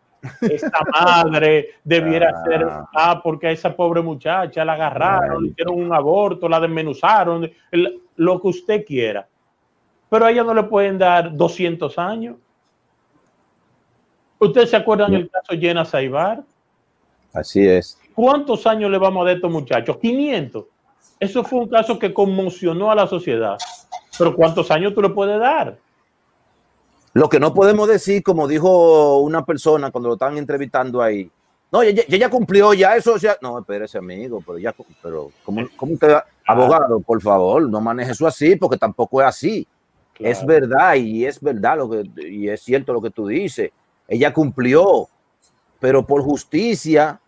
esta 0.43 0.79
madre 0.93 1.71
debiera 1.83 2.31
ah. 2.33 2.45
ser, 2.45 2.67
ah, 2.95 3.21
porque 3.21 3.49
a 3.49 3.50
esa 3.50 3.75
pobre 3.75 4.00
muchacha 4.00 4.64
la 4.64 4.75
agarraron, 4.75 5.43
le 5.43 5.49
hicieron 5.49 5.75
un 5.75 5.93
aborto, 5.93 6.49
la 6.49 6.61
desmenuzaron, 6.61 7.50
lo 8.14 8.41
que 8.41 8.47
usted 8.47 8.85
quiera. 8.85 9.26
Pero 10.12 10.26
a 10.26 10.31
ella 10.31 10.45
no 10.45 10.52
le 10.52 10.64
pueden 10.64 10.99
dar 10.99 11.35
200 11.35 11.99
años. 11.99 12.37
¿Ustedes 14.38 14.69
se 14.69 14.76
acuerdan 14.76 15.11
del 15.11 15.31
caso 15.31 15.54
Llena 15.54 15.87
Saibar? 15.87 16.42
Así 17.33 17.66
es. 17.66 17.99
¿Cuántos 18.14 18.66
años 18.66 18.90
le 18.90 18.99
vamos 18.99 19.23
a 19.23 19.25
dar 19.25 19.33
a 19.33 19.37
estos 19.37 19.50
muchachos? 19.50 19.97
500. 19.97 20.66
Eso 21.19 21.42
fue 21.45 21.61
un 21.61 21.69
caso 21.71 21.99
que 21.99 22.12
conmocionó 22.12 22.90
a 22.90 22.95
la 22.95 23.07
sociedad. 23.07 23.57
Pero 24.19 24.37
¿cuántos 24.37 24.71
años 24.71 24.92
tú 24.92 25.00
le 25.00 25.09
puedes 25.09 25.40
dar? 25.40 25.78
Lo 27.14 27.31
que 27.31 27.40
no 27.40 27.54
podemos 27.54 27.88
decir, 27.88 28.23
como 28.23 28.47
dijo 28.47 29.16
una 29.21 29.47
persona 29.47 29.90
cuando 29.90 30.11
lo 30.11 30.16
estaban 30.16 30.37
entrevistando 30.37 31.00
ahí, 31.00 31.31
no, 31.71 31.83
ya, 31.85 32.04
ya, 32.07 32.28
cumplió, 32.28 32.75
ya 32.75 32.97
eso, 32.97 33.16
ya, 33.16 33.38
no, 33.40 33.61
espérese 33.61 33.97
amigo, 33.97 34.42
pero 34.47 34.59
ya, 34.59 34.75
pero 35.02 35.31
¿cómo, 35.42 35.66
cómo 35.75 35.95
usted, 35.95 36.19
abogado, 36.47 37.00
por 37.00 37.23
favor, 37.23 37.66
no 37.66 37.81
maneje 37.81 38.12
eso 38.12 38.26
así, 38.26 38.57
porque 38.57 38.76
tampoco 38.76 39.23
es 39.23 39.28
así. 39.28 39.66
Es 40.19 40.45
verdad, 40.45 40.95
y 40.95 41.25
es 41.25 41.40
verdad 41.40 41.78
lo 41.78 41.90
que, 41.90 42.04
y 42.28 42.49
es 42.49 42.62
cierto 42.62 42.92
lo 42.92 43.00
que 43.00 43.11
tú 43.11 43.26
dices. 43.26 43.71
Ella 44.07 44.33
cumplió, 44.33 45.09
pero 45.81 46.07
por 46.07 46.23
justicia, 46.23 47.21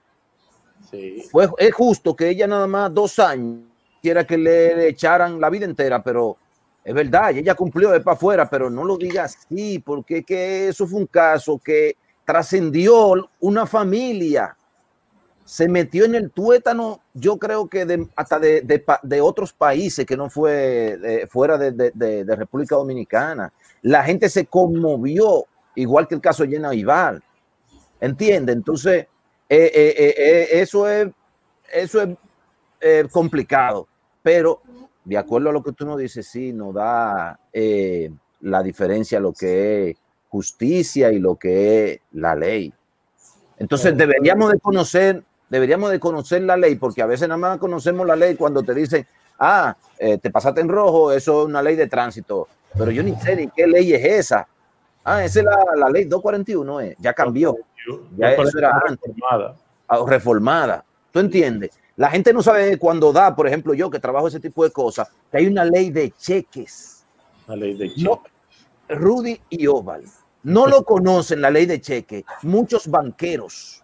sí. 0.91 1.25
fue, 1.31 1.49
es 1.59 1.75
justo 1.75 2.15
que 2.15 2.29
ella 2.29 2.47
nada 2.47 2.67
más 2.67 2.93
dos 2.93 3.19
años 3.19 3.61
quiera 4.01 4.27
que 4.27 4.37
le 4.37 4.89
echaran 4.89 5.41
la 5.41 5.49
vida 5.49 5.65
entera, 5.65 6.03
pero 6.03 6.37
es 6.85 6.93
verdad, 6.93 7.31
ella 7.31 7.55
cumplió 7.55 7.91
de 7.91 8.01
para 8.01 8.15
afuera, 8.15 8.51
pero 8.51 8.69
no 8.69 8.85
lo 8.85 8.99
diga 8.99 9.25
así, 9.25 9.79
porque 9.79 10.23
que 10.23 10.69
eso 10.69 10.87
fue 10.87 11.01
un 11.01 11.07
caso 11.07 11.59
que 11.59 11.97
trascendió 12.25 13.31
una 13.41 13.65
familia, 13.67 14.55
se 15.45 15.69
metió 15.69 16.05
en 16.05 16.15
el 16.15 16.31
tuétano, 16.31 17.01
yo 17.13 17.39
creo 17.39 17.69
que 17.69 17.85
de, 17.85 18.09
hasta 18.17 18.39
de, 18.39 18.63
de, 19.03 19.21
otros 19.21 19.53
países 19.53 20.07
que 20.07 20.17
no 20.17 20.31
fue 20.31 21.27
fuera 21.31 21.59
de, 21.59 22.25
República 22.37 22.77
Dominicana. 22.77 23.53
La 23.83 24.03
gente 24.05 24.29
se 24.29 24.47
conmovió, 24.47 25.45
igual 25.75 26.09
que 26.09 26.15
el 26.15 26.21
caso 26.21 26.45
de 26.45 26.51
Llena 26.51 26.75
Ibar. 26.75 27.23
¿Entiende? 28.01 28.53
Entonces, 28.53 29.07
eh, 29.49 29.71
eh, 29.75 30.15
eh, 30.17 30.49
eso 30.53 30.89
es, 30.89 31.09
eso 31.73 32.03
es 32.81 33.09
complicado, 33.09 33.87
pero 34.23 34.63
de 35.05 35.19
acuerdo 35.19 35.51
a 35.51 35.53
lo 35.53 35.63
que 35.63 35.73
tú 35.73 35.85
nos 35.85 35.99
dices, 35.99 36.27
sí, 36.27 36.53
nos 36.53 36.75
da 36.75 37.39
la 38.41 38.63
diferencia 38.63 39.21
lo 39.21 39.33
que 39.33 39.91
es 39.91 39.97
justicia 40.29 41.13
y 41.13 41.19
lo 41.19 41.37
que 41.37 41.93
es 41.93 42.01
la 42.13 42.35
ley. 42.35 42.73
Entonces 43.59 43.97
deberíamos 43.97 44.51
de 44.51 44.59
conocer, 44.59 45.23
deberíamos 45.49 45.91
de 45.91 46.01
conocer 46.01 46.43
la 46.43 46.57
ley, 46.57 46.77
porque 46.77 47.03
a 47.03 47.07
veces 47.07 47.29
nada 47.29 47.39
más 47.39 47.59
conocemos 47.59 48.07
la 48.07 48.17
ley 48.17 48.35
cuando 48.35 48.63
te 48.63 48.75
dicen, 48.75 49.07
ah, 49.39 49.77
eh, 49.99 50.19
te 50.19 50.31
pasaste 50.31 50.61
en 50.61 50.69
rojo, 50.69 51.13
eso 51.13 51.43
es 51.43 51.49
una 51.49 51.63
ley 51.63 51.77
de 51.77 51.87
tránsito, 51.87 52.49
pero 52.77 52.91
yo 52.91 53.03
ni 53.03 53.15
sé 53.17 53.37
ni 53.37 53.49
qué 53.49 53.67
ley 53.67 53.93
es 53.93 54.05
esa. 54.05 54.49
Ah, 55.05 55.23
esa 55.23 55.41
es 55.41 55.45
la, 55.45 55.65
la 55.77 55.91
ley 55.91 56.05
241, 56.05 56.81
eh, 56.81 56.97
ya 56.99 57.13
cambió. 57.13 57.57
Ya 58.17 58.33
eso 58.33 58.59
era 58.59 58.81
reformada. 58.81 59.57
Ah, 59.87 59.99
reformada. 60.07 60.85
¿Tú 61.13 61.21
entiendes? 61.21 61.79
La 61.97 62.11
gente 62.11 62.33
no 62.33 62.43
sabe 62.43 62.79
cuando 62.79 63.13
da, 63.13 63.37
por 63.37 63.47
ejemplo, 63.47 63.75
yo 63.75 63.91
que 63.91 64.01
trabajo 64.01 64.29
ese 64.29 64.41
tipo 64.41 64.65
de 64.65 64.71
cosas, 64.71 65.09
que 65.31 65.39
hay 65.39 65.47
una 65.47 65.65
ley 65.65 65.91
de 65.91 66.11
cheques. 66.11 67.05
La 67.47 67.55
ley 67.55 67.77
de 67.77 67.95
cheques. 67.95 68.33
Rudy 68.89 69.41
y 69.51 69.67
Oval. 69.67 70.05
No 70.43 70.67
lo 70.67 70.85
conocen 70.85 71.41
la 71.41 71.51
ley 71.51 71.67
de 71.67 71.81
cheques. 71.81 72.25
Muchos 72.43 72.89
banqueros 72.89 73.84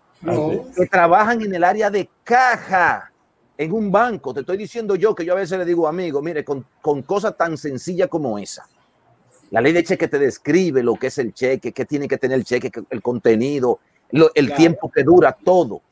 que 0.76 0.86
trabajan 0.86 1.40
en 1.42 1.54
el 1.54 1.64
área 1.64 1.90
de 1.90 2.08
caja 2.24 3.10
en 3.56 3.72
un 3.72 3.90
banco. 3.90 4.32
Te 4.32 4.40
estoy 4.40 4.56
diciendo 4.56 4.96
yo 4.96 5.14
que 5.14 5.24
yo 5.24 5.32
a 5.32 5.36
veces 5.36 5.58
le 5.58 5.64
digo, 5.64 5.86
amigo, 5.86 6.22
mire, 6.22 6.44
con, 6.44 6.64
con 6.80 7.02
cosas 7.02 7.36
tan 7.36 7.56
sencillas 7.56 8.08
como 8.08 8.38
esa. 8.38 8.66
La 9.50 9.60
ley 9.60 9.72
de 9.72 9.82
cheque 9.82 10.08
te 10.08 10.18
describe 10.18 10.82
lo 10.82 10.94
que 10.94 11.08
es 11.08 11.18
el 11.18 11.34
cheque, 11.34 11.72
qué 11.72 11.84
tiene 11.84 12.06
que 12.06 12.18
tener 12.18 12.38
el 12.38 12.44
cheque, 12.44 12.70
el 12.88 13.02
contenido, 13.02 13.80
el 14.34 14.54
tiempo 14.54 14.90
que 14.90 15.02
dura, 15.02 15.36
todo. 15.44 15.82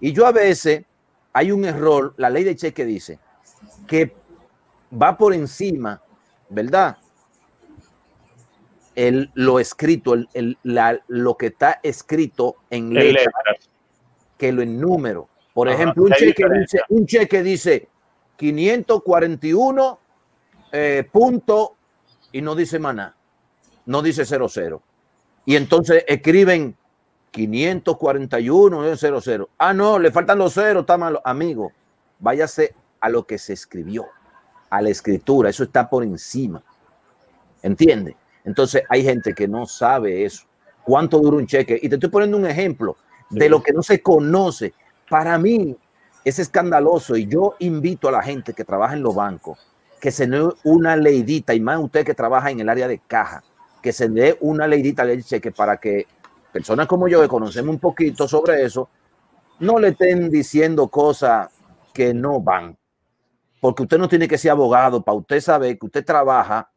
Y 0.00 0.12
yo 0.12 0.26
a 0.26 0.32
veces 0.32 0.84
hay 1.32 1.52
un 1.52 1.64
error, 1.64 2.14
la 2.16 2.30
ley 2.30 2.44
de 2.44 2.56
cheque 2.56 2.84
dice 2.84 3.18
que 3.86 4.12
va 4.92 5.16
por 5.16 5.32
encima, 5.32 6.00
¿verdad? 6.48 6.96
El, 8.94 9.30
lo 9.34 9.60
escrito, 9.60 10.14
el, 10.14 10.58
la, 10.62 11.00
lo 11.08 11.36
que 11.36 11.46
está 11.46 11.80
escrito 11.82 12.56
en 12.70 12.92
letra, 12.92 13.32
que 14.36 14.52
lo 14.52 14.62
en 14.62 14.80
número. 14.80 15.28
Por 15.54 15.68
ejemplo, 15.68 16.04
un 16.04 16.12
cheque, 16.12 16.44
dice, 16.48 16.80
un 16.88 17.06
cheque 17.06 17.42
dice 17.42 17.88
541 18.36 19.98
eh, 20.72 21.08
punto 21.10 21.76
y 22.32 22.40
no 22.40 22.54
dice 22.54 22.78
maná, 22.78 23.14
no 23.86 24.02
dice 24.02 24.24
00. 24.24 24.82
Y 25.44 25.56
entonces 25.56 26.04
escriben 26.06 26.76
541 27.30 28.96
00. 28.96 29.48
Ah, 29.58 29.72
no, 29.72 29.98
le 29.98 30.10
faltan 30.10 30.38
los 30.38 30.54
ceros, 30.54 30.82
está 30.82 30.96
malo. 30.96 31.20
Amigo, 31.24 31.72
váyase 32.18 32.74
a 33.00 33.08
lo 33.08 33.26
que 33.26 33.38
se 33.38 33.52
escribió, 33.52 34.06
a 34.68 34.80
la 34.82 34.90
escritura, 34.90 35.50
eso 35.50 35.64
está 35.64 35.88
por 35.88 36.04
encima. 36.04 36.62
¿Entiende? 37.62 38.16
Entonces 38.44 38.82
hay 38.88 39.02
gente 39.02 39.34
que 39.34 39.46
no 39.46 39.66
sabe 39.66 40.24
eso. 40.24 40.44
¿Cuánto 40.82 41.18
dura 41.18 41.36
un 41.36 41.46
cheque? 41.46 41.78
Y 41.80 41.88
te 41.88 41.96
estoy 41.96 42.10
poniendo 42.10 42.36
un 42.36 42.46
ejemplo 42.46 42.96
de 43.28 43.48
lo 43.48 43.62
que 43.62 43.72
no 43.72 43.82
se 43.82 44.02
conoce. 44.02 44.74
Para 45.08 45.38
mí 45.38 45.76
es 46.24 46.38
escandaloso 46.38 47.16
y 47.16 47.26
yo 47.26 47.54
invito 47.58 48.08
a 48.08 48.12
la 48.12 48.22
gente 48.22 48.52
que 48.52 48.64
trabaja 48.64 48.94
en 48.94 49.02
los 49.02 49.14
bancos 49.14 49.58
que 50.00 50.10
se 50.10 50.26
dé 50.26 50.48
una 50.64 50.96
leidita, 50.96 51.54
y 51.54 51.60
más 51.60 51.78
usted 51.78 52.04
que 52.04 52.14
trabaja 52.14 52.50
en 52.50 52.60
el 52.60 52.68
área 52.68 52.88
de 52.88 52.98
caja, 52.98 53.44
que 53.82 53.92
se 53.92 54.08
dé 54.08 54.36
una 54.40 54.66
leidita 54.66 55.04
de 55.04 55.22
cheque 55.22 55.52
para 55.52 55.76
que 55.76 56.06
personas 56.50 56.86
como 56.86 57.06
yo 57.06 57.20
que 57.20 57.28
conocemos 57.28 57.74
un 57.74 57.78
poquito 57.78 58.26
sobre 58.26 58.64
eso, 58.64 58.88
no 59.60 59.78
le 59.78 59.88
estén 59.88 60.30
diciendo 60.30 60.88
cosas 60.88 61.50
que 61.92 62.14
no 62.14 62.40
van. 62.40 62.76
Porque 63.60 63.82
usted 63.82 63.98
no 63.98 64.08
tiene 64.08 64.26
que 64.26 64.38
ser 64.38 64.52
abogado 64.52 65.02
para 65.02 65.18
usted 65.18 65.40
saber 65.40 65.78
que 65.78 65.86
usted 65.86 66.04
trabaja, 66.04 66.70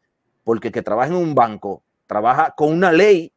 porque 0.43 0.71
que 0.71 0.81
trabaja 0.81 1.09
en 1.09 1.15
un 1.15 1.35
banco, 1.35 1.83
trabaja 2.07 2.53
con 2.55 2.71
una 2.71 2.91
ley. 2.91 3.31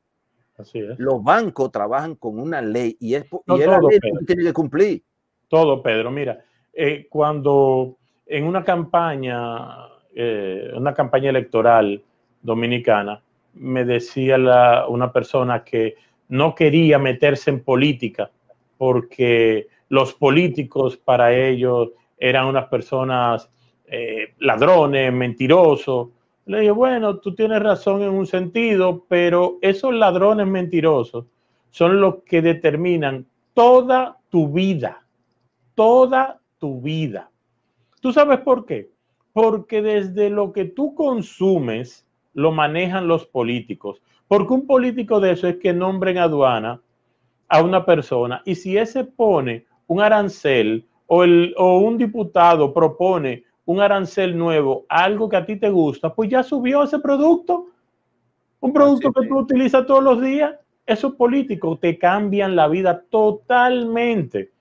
Así 0.59 0.79
es. 0.79 0.99
Los 0.99 1.23
bancos 1.23 1.71
trabajan 1.71 2.15
con 2.15 2.39
una 2.39 2.61
ley 2.63 2.97
y 3.01 3.15
es, 3.15 3.25
y 3.25 3.59
la 3.59 3.79
ley 3.79 3.99
que 4.01 4.25
tiene 4.27 4.43
que 4.45 4.53
cumplir. 4.53 5.03
Todo, 5.49 5.83
Pedro. 5.83 6.11
Mira, 6.11 6.45
eh, 6.73 7.07
cuando 7.09 7.97
en 8.27 8.45
una 8.45 8.65
campaña, 8.65 9.89
eh, 10.15 10.71
una 10.75 10.95
campaña 10.95 11.31
electoral 11.31 12.03
dominicana, 12.43 13.23
me 13.55 13.85
decía 13.85 14.39
la, 14.39 14.87
una 14.89 15.13
persona 15.13 15.63
que 15.63 15.95
no 16.29 16.55
quería 16.55 16.99
meterse 16.99 17.51
en 17.51 17.63
política 17.63 18.31
porque 18.77 19.69
los 19.89 20.15
políticos 20.15 20.97
para 20.97 21.35
ellos 21.35 21.91
eran 22.19 22.47
unas 22.47 22.67
personas 22.67 23.49
eh, 23.87 24.35
ladrones, 24.39 25.13
mentirosos. 25.13 26.09
Le 26.47 26.61
dije, 26.61 26.71
bueno, 26.71 27.19
tú 27.19 27.35
tienes 27.35 27.61
razón 27.61 28.03
en 28.03 28.11
un 28.11 28.27
sentido, 28.27 29.05
pero 29.09 29.59
esos 29.61 29.93
ladrones 29.93 30.47
mentirosos 30.47 31.27
son 31.71 32.01
los 32.01 32.23
que 32.25 32.41
determinan 32.41 33.27
toda 33.53 34.19
tu 34.31 34.49
vida, 34.49 35.05
toda 35.75 36.41
tu 36.59 36.81
vida. 36.81 37.31
¿Tú 38.01 38.13
sabes 38.13 38.39
por 38.41 38.65
qué? 38.65 38.91
Porque 39.33 39.83
desde 39.83 40.31
lo 40.31 40.53
que 40.53 40.67
tú 40.67 40.95
consumes 40.95 42.07
lo 42.33 42.53
manejan 42.53 43.09
los 43.09 43.27
políticos. 43.27 44.01
Porque 44.29 44.53
un 44.53 44.67
político 44.67 45.19
de 45.19 45.33
eso 45.33 45.49
es 45.49 45.57
que 45.57 45.73
nombre 45.73 46.13
en 46.13 46.19
aduana 46.19 46.81
a 47.49 47.63
una 47.63 47.85
persona 47.85 48.43
y 48.45 48.55
si 48.55 48.77
ese 48.77 49.05
pone 49.05 49.67
un 49.87 50.01
arancel 50.01 50.85
o, 51.07 51.25
el, 51.25 51.55
o 51.57 51.79
un 51.79 51.99
diputado 51.99 52.73
propone 52.73 53.45
un 53.67 53.81
arancel 53.81 54.39
nuevo, 54.39 54.87
algo 54.89 55.29
que 55.29 55.37
a 55.37 55.45
ti 55.45 55.57
te 55.57 55.69
gusta, 55.69 56.15
pues 56.15 56.31
ya 56.31 56.43
subió 56.43 56.85
ese 56.85 56.99
producto. 56.99 57.67
Un 58.61 58.73
producto 58.73 59.13
que 59.13 59.29
tú 59.29 59.39
utilizas 59.39 59.87
todos 59.87 60.03
los 60.03 60.21
días. 60.23 60.55
Esos 60.87 61.15
políticos 61.15 61.79
te 61.81 61.99
cambian 61.99 62.57
la 62.57 62.69
vida 62.69 63.03
totalmente. 63.11 64.53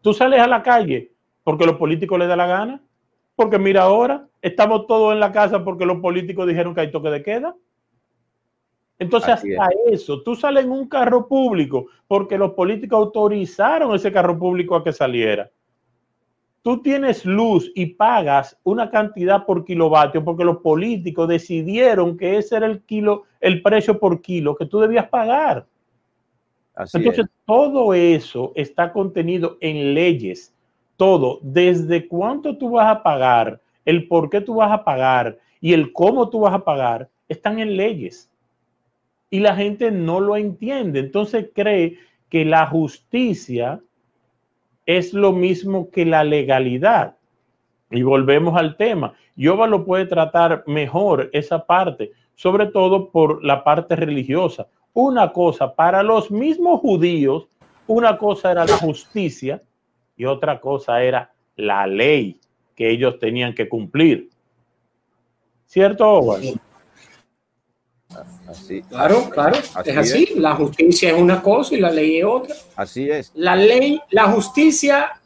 Tú 0.00 0.12
sales 0.12 0.40
a 0.40 0.46
la 0.46 0.62
calle 0.62 1.12
porque 1.44 1.66
los 1.66 1.76
políticos 1.76 2.18
les 2.18 2.28
da 2.28 2.36
la 2.36 2.46
gana. 2.46 2.82
Porque 3.36 3.58
mira 3.58 3.82
ahora, 3.82 4.26
estamos 4.40 4.86
todos 4.86 5.12
en 5.12 5.20
la 5.20 5.32
casa 5.32 5.62
porque 5.62 5.86
los 5.86 5.98
políticos 6.00 6.46
dijeron 6.46 6.74
que 6.74 6.82
hay 6.82 6.90
toque 6.90 7.10
de 7.10 7.22
queda. 7.22 7.54
Entonces, 8.98 9.30
hasta 9.30 9.68
eso, 9.90 10.22
tú 10.22 10.36
sales 10.36 10.64
en 10.64 10.70
un 10.70 10.88
carro 10.88 11.26
público 11.26 11.86
porque 12.06 12.38
los 12.38 12.52
políticos 12.52 12.98
autorizaron 12.98 13.94
ese 13.94 14.12
carro 14.12 14.38
público 14.38 14.76
a 14.76 14.84
que 14.84 14.92
saliera. 14.92 15.50
Tú 16.62 16.80
tienes 16.80 17.24
luz 17.24 17.70
y 17.74 17.86
pagas 17.86 18.56
una 18.62 18.88
cantidad 18.90 19.44
por 19.44 19.64
kilovatio 19.64 20.24
porque 20.24 20.44
los 20.44 20.58
políticos 20.58 21.28
decidieron 21.28 22.16
que 22.16 22.38
ese 22.38 22.56
era 22.56 22.66
el 22.66 22.82
kilo, 22.82 23.24
el 23.40 23.62
precio 23.62 23.98
por 23.98 24.22
kilo 24.22 24.54
que 24.54 24.66
tú 24.66 24.78
debías 24.78 25.08
pagar. 25.08 25.66
Entonces, 26.94 27.26
todo 27.44 27.92
eso 27.94 28.52
está 28.54 28.92
contenido 28.92 29.58
en 29.60 29.92
leyes. 29.94 30.54
Todo, 30.96 31.40
desde 31.42 32.06
cuánto 32.06 32.56
tú 32.56 32.70
vas 32.70 32.96
a 32.96 33.02
pagar, 33.02 33.60
el 33.84 34.06
por 34.06 34.30
qué 34.30 34.40
tú 34.40 34.56
vas 34.56 34.70
a 34.70 34.84
pagar 34.84 35.38
y 35.60 35.72
el 35.72 35.92
cómo 35.92 36.30
tú 36.30 36.40
vas 36.40 36.54
a 36.54 36.64
pagar, 36.64 37.08
están 37.28 37.58
en 37.58 37.76
leyes 37.76 38.30
y 39.30 39.40
la 39.40 39.56
gente 39.56 39.90
no 39.90 40.20
lo 40.20 40.36
entiende. 40.36 41.00
Entonces 41.00 41.48
cree 41.54 41.98
que 42.28 42.44
la 42.44 42.66
justicia 42.66 43.80
es 44.86 45.12
lo 45.12 45.32
mismo 45.32 45.90
que 45.90 46.04
la 46.04 46.24
legalidad. 46.24 47.16
Y 47.90 48.02
volvemos 48.02 48.56
al 48.56 48.76
tema. 48.76 49.14
Yoba 49.36 49.66
lo 49.66 49.84
puede 49.84 50.06
tratar 50.06 50.64
mejor 50.66 51.30
esa 51.32 51.66
parte, 51.66 52.12
sobre 52.34 52.66
todo 52.66 53.10
por 53.10 53.44
la 53.44 53.64
parte 53.64 53.96
religiosa. 53.96 54.66
Una 54.94 55.32
cosa, 55.32 55.74
para 55.74 56.02
los 56.02 56.30
mismos 56.30 56.80
judíos, 56.80 57.48
una 57.86 58.18
cosa 58.18 58.52
era 58.52 58.64
la 58.64 58.76
justicia 58.76 59.62
y 60.16 60.24
otra 60.24 60.60
cosa 60.60 61.02
era 61.02 61.32
la 61.56 61.86
ley 61.86 62.40
que 62.74 62.90
ellos 62.90 63.18
tenían 63.18 63.54
que 63.54 63.68
cumplir. 63.68 64.30
¿Cierto, 65.66 66.36
Así, 68.48 68.82
claro, 68.82 69.30
claro, 69.30 69.56
es 69.84 69.96
así. 69.96 70.34
La 70.36 70.54
justicia 70.54 71.10
es 71.10 71.20
una 71.20 71.42
cosa 71.42 71.74
y 71.74 71.80
la 71.80 71.90
ley 71.90 72.18
es 72.18 72.24
otra. 72.24 72.54
Así 72.76 73.10
es. 73.10 73.32
La 73.34 73.56
ley, 73.56 74.00
la 74.10 74.24
justicia 74.24 75.20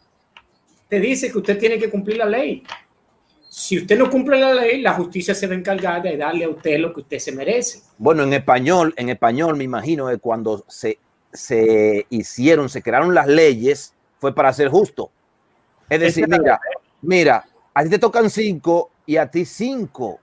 te 0.89 1.01
dice 1.01 1.31
que 1.31 1.39
usted 1.39 1.59
tiene 1.59 1.79
que 1.79 1.91
cumplir 1.91 2.19
la 2.19 2.27
ley. 2.27 2.63
Si 3.49 3.79
usted 3.79 3.99
no 3.99 4.11
cumple 4.11 4.39
la 4.39 4.53
ley, 4.53 4.81
la 4.83 4.93
justicia 4.95 5.35
se 5.35 5.47
va 5.47 5.55
a 5.55 5.57
encargar 5.57 6.03
de 6.03 6.17
darle 6.17 6.45
a 6.45 6.49
usted 6.49 6.79
lo 6.79 6.93
que 6.93 7.01
usted 7.01 7.19
se 7.19 7.33
merece. 7.33 7.81
Bueno, 7.97 8.23
en 8.23 8.33
español, 8.33 8.93
en 8.97 9.09
español 9.09 9.57
me 9.57 9.65
imagino 9.65 10.09
que 10.09 10.19
cuando 10.19 10.65
se, 10.69 10.99
se 11.33 12.07
hicieron, 12.11 12.69
se 12.69 12.83
crearon 12.83 13.15
las 13.15 13.27
leyes, 13.27 13.95
fue 14.19 14.35
para 14.35 14.53
ser 14.53 14.69
justo. 14.69 15.11
Es 15.89 16.01
decir, 16.01 16.29
mira, 16.29 16.61
mira, 17.01 17.45
a 17.73 17.83
ti 17.83 17.91
te 17.91 17.99
tocan 17.99 18.29
cinco 18.29 18.91
y 19.07 19.17
a 19.17 19.31
ti 19.31 19.45
cinco 19.45 20.21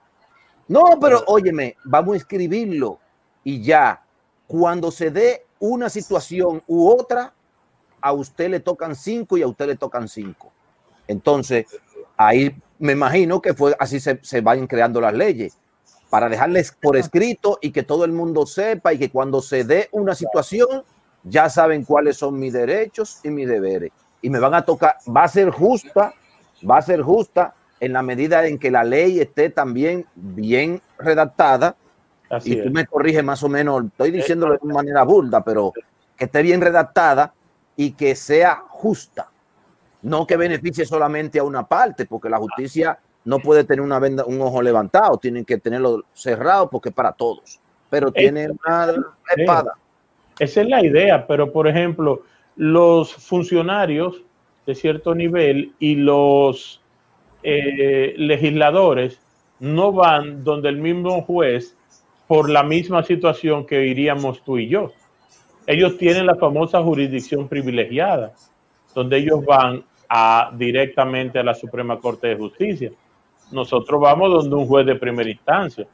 no, 0.74 1.00
pero 1.00 1.24
óyeme, 1.28 1.78
vamos 1.84 2.16
a 2.16 2.18
escribirlo 2.18 2.98
y 3.44 3.62
ya. 3.62 4.02
Cuando 4.48 4.90
se 4.90 5.12
dé 5.12 5.46
una 5.60 5.88
situación 5.88 6.64
u 6.66 6.90
otra, 6.90 7.32
a 8.02 8.12
usted 8.12 8.50
le 8.50 8.60
tocan 8.60 8.96
cinco 8.96 9.38
y 9.38 9.44
a 9.44 9.48
usted 9.48 9.68
le 9.68 9.76
tocan 9.76 10.08
cinco. 10.08 10.52
Entonces, 11.08 11.68
ahí 12.18 12.56
me 12.80 12.94
imagino 12.94 13.40
que 13.40 13.54
fue 13.54 13.76
así 13.80 14.00
se, 14.00 14.20
se 14.24 14.42
vayan 14.42 14.66
creando 14.66 15.00
las 15.00 15.14
leyes 15.14 15.56
para 16.10 16.28
dejarles 16.28 16.72
por 16.72 16.98
escrito 16.98 17.60
y 17.62 17.72
que 17.72 17.84
todo 17.84 18.04
el 18.04 18.12
mundo 18.12 18.48
sepa 18.48 18.94
y 18.94 18.98
que 18.98 19.12
cuando 19.12 19.44
se 19.44 19.64
dé 19.66 19.90
una 19.92 20.16
situación 20.16 20.84
ya 21.24 21.52
saben 21.52 21.86
cuáles 21.86 22.18
son 22.18 22.40
mis 22.40 22.52
derechos 22.52 23.20
y 23.24 23.30
mis 23.30 23.48
deberes. 23.48 23.92
Y 24.24 24.30
me 24.32 24.40
van 24.40 24.56
a 24.56 24.66
tocar, 24.66 24.98
va 25.16 25.26
a 25.26 25.28
ser 25.28 25.52
justa, 25.52 26.16
va 26.68 26.78
a 26.78 26.82
ser 26.82 27.04
justa 27.04 27.54
en 27.84 27.92
la 27.92 28.02
medida 28.02 28.48
en 28.48 28.58
que 28.58 28.72
la 28.72 28.86
ley 28.86 29.20
esté 29.20 29.50
también 29.50 30.06
bien 30.16 30.82
redactada. 30.98 31.76
y 32.46 32.56
tú 32.56 32.72
me 32.72 32.86
corriges 32.86 33.24
más 33.24 33.44
o 33.44 33.50
menos, 33.50 33.84
estoy 33.86 34.10
diciéndolo 34.10 34.58
de 34.58 34.74
manera 34.74 35.04
burda, 35.04 35.44
pero 35.44 35.74
que 36.16 36.26
esté 36.26 36.42
bien 36.42 36.62
redactada 36.62 37.34
y 37.76 37.92
que 37.92 38.16
sea 38.16 38.64
justa. 38.70 39.30
No 40.02 40.26
que 40.26 40.38
beneficie 40.38 40.86
solamente 40.86 41.40
a 41.40 41.44
una 41.44 41.68
parte, 41.68 42.06
porque 42.06 42.30
la 42.30 42.38
justicia 42.38 42.98
no 43.26 43.40
puede 43.40 43.66
tener 43.66 43.82
una 43.82 44.00
venda, 44.00 44.24
un 44.24 44.42
ojo 44.42 44.62
levantado, 44.62 45.18
tienen 45.18 45.44
que 45.44 45.58
tenerlo 45.58 46.04
cerrado 46.14 46.70
porque 46.70 46.90
es 46.90 46.96
para 46.96 47.12
todos. 47.12 47.60
Pero 47.90 48.14
tiene 48.14 48.48
una 48.50 48.94
espada. 49.36 49.74
Esa 50.40 50.62
es 50.62 50.68
la 50.70 50.84
idea, 50.84 51.28
pero 51.28 51.52
por 51.52 51.68
ejemplo, 51.68 52.24
los 52.56 53.14
funcionarios 53.14 54.24
de 54.66 54.74
cierto 54.74 55.14
nivel 55.14 55.74
y 55.80 55.96
los 55.96 56.82
eh, 57.44 58.14
legisladores 58.18 59.20
no 59.60 59.92
van 59.92 60.44
donde 60.44 60.70
el 60.70 60.78
mismo 60.78 61.22
juez 61.22 61.76
por 62.28 62.50
la 62.50 62.64
misma 62.64 63.04
situación 63.04 63.66
que 63.66 63.86
iríamos 63.86 64.44
tú 64.44 64.58
y 64.58 64.68
yo. 64.68 64.92
Ellos 65.68 65.98
tienen 65.98 66.26
la 66.26 66.36
famosa 66.36 66.82
jurisdicción 66.82 67.48
privilegiada, 67.48 68.34
donde 68.94 69.18
ellos 69.18 69.46
van 69.46 69.84
a, 70.10 70.52
directamente 70.54 71.40
a 71.40 71.44
la 71.44 71.54
Suprema 71.54 72.00
Corte 72.00 72.28
de 72.28 72.36
Justicia. 72.36 72.92
Nosotros 73.52 74.02
vamos 74.02 74.32
donde 74.32 74.56
un 74.56 74.68
juez 74.68 74.86
de 74.86 74.96
primera 74.96 75.30
instancia. 75.30 75.88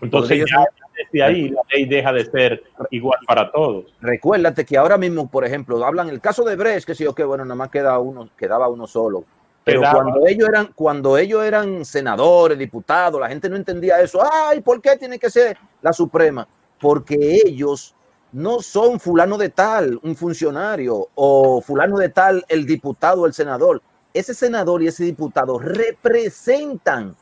Entonces, 0.00 0.44
ya 0.50 0.64
desde 0.96 1.22
ahí 1.22 1.48
la 1.50 1.62
ley 1.72 1.84
deja 1.84 2.12
de 2.12 2.24
ser 2.24 2.62
igual 2.90 3.18
para 3.26 3.50
todos. 3.52 3.84
Recuérdate 4.00 4.64
que 4.64 4.76
ahora 4.76 4.96
mismo, 4.96 5.28
por 5.30 5.44
ejemplo, 5.44 5.84
hablan 5.84 6.08
el 6.08 6.20
caso 6.20 6.42
de 6.44 6.56
Brecht, 6.56 6.86
que 6.86 6.94
sí, 6.94 7.06
que 7.14 7.24
bueno, 7.24 7.44
nada 7.44 7.54
más 7.54 7.70
queda 7.70 7.98
uno, 7.98 8.28
quedaba 8.36 8.68
uno 8.68 8.86
solo 8.86 9.24
pero 9.68 9.82
cuando 9.92 10.26
ellos 10.26 10.48
eran, 10.48 10.72
cuando 10.74 11.18
ellos 11.18 11.44
eran 11.44 11.84
senadores, 11.84 12.58
diputados, 12.58 13.20
la 13.20 13.28
gente 13.28 13.50
no 13.50 13.56
entendía 13.56 14.00
eso. 14.00 14.20
Ay, 14.32 14.62
¿por 14.62 14.80
qué 14.80 14.96
tiene 14.96 15.18
que 15.18 15.28
ser 15.28 15.58
la 15.82 15.92
Suprema? 15.92 16.48
Porque 16.80 17.42
ellos 17.44 17.94
no 18.32 18.60
son 18.60 18.98
fulano 18.98 19.36
de 19.36 19.50
tal, 19.50 20.00
un 20.02 20.16
funcionario, 20.16 21.08
o 21.14 21.60
fulano 21.60 21.98
de 21.98 22.08
tal, 22.08 22.44
el 22.48 22.64
diputado 22.64 23.26
el 23.26 23.34
senador. 23.34 23.82
Ese 24.14 24.32
senador 24.32 24.82
y 24.82 24.86
ese 24.86 25.04
diputado 25.04 25.58
representan 25.58 27.14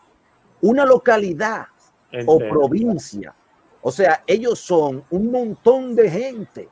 una 0.60 0.84
localidad 0.84 1.66
o 2.26 2.38
provincia. 2.38 3.34
O 3.82 3.90
sea, 3.90 4.22
ellos 4.26 4.60
son 4.60 5.02
un 5.10 5.32
montón 5.32 5.96
de 5.96 6.10
gente 6.10 6.68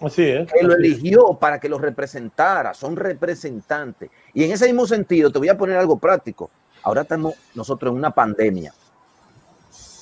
Así 0.00 0.22
es. 0.22 0.50
Que 0.52 0.62
lo 0.62 0.74
eligió 0.74 1.34
para 1.34 1.58
que 1.58 1.68
lo 1.68 1.78
representara, 1.78 2.74
son 2.74 2.96
representantes. 2.96 4.10
Y 4.32 4.44
en 4.44 4.52
ese 4.52 4.66
mismo 4.66 4.86
sentido, 4.86 5.30
te 5.32 5.38
voy 5.38 5.48
a 5.48 5.58
poner 5.58 5.76
algo 5.76 5.98
práctico. 5.98 6.50
Ahora 6.82 7.02
estamos 7.02 7.34
nosotros 7.54 7.90
en 7.92 7.98
una 7.98 8.10
pandemia. 8.10 8.72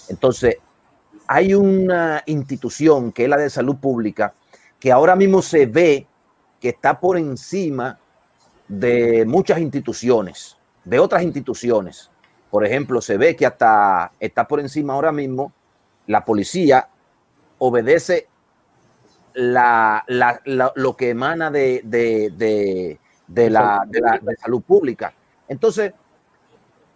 Entonces, 0.09 0.57
hay 1.27 1.55
una 1.55 2.23
institución 2.27 3.13
que 3.13 3.25
es 3.25 3.29
la 3.29 3.37
de 3.37 3.51
salud 3.51 3.77
pública, 3.77 4.35
que 4.79 4.93
ahora 4.93 5.17
mismo 5.17 5.43
se 5.43 5.67
ve 5.67 6.07
que 6.61 6.69
está 6.69 7.01
por 7.01 7.17
encima 7.17 7.99
de 8.69 9.25
muchas 9.27 9.59
instituciones, 9.59 10.57
de 10.85 10.99
otras 10.99 11.23
instituciones. 11.23 12.11
Por 12.51 12.65
ejemplo, 12.65 13.01
se 13.01 13.17
ve 13.17 13.35
que 13.35 13.47
hasta 13.47 14.13
está 14.21 14.47
por 14.47 14.61
encima 14.61 14.95
ahora 14.95 15.13
mismo 15.13 15.53
la 16.07 16.25
policía 16.25 16.89
obedece 17.59 18.29
la, 19.37 20.05
lo 20.75 20.97
que 20.97 21.11
emana 21.11 21.51
de, 21.51 21.83
de, 21.85 22.99
de, 23.27 23.51
la, 23.51 23.87
de, 23.87 24.37
salud 24.37 24.63
pública. 24.63 25.13
Entonces, 25.49 25.93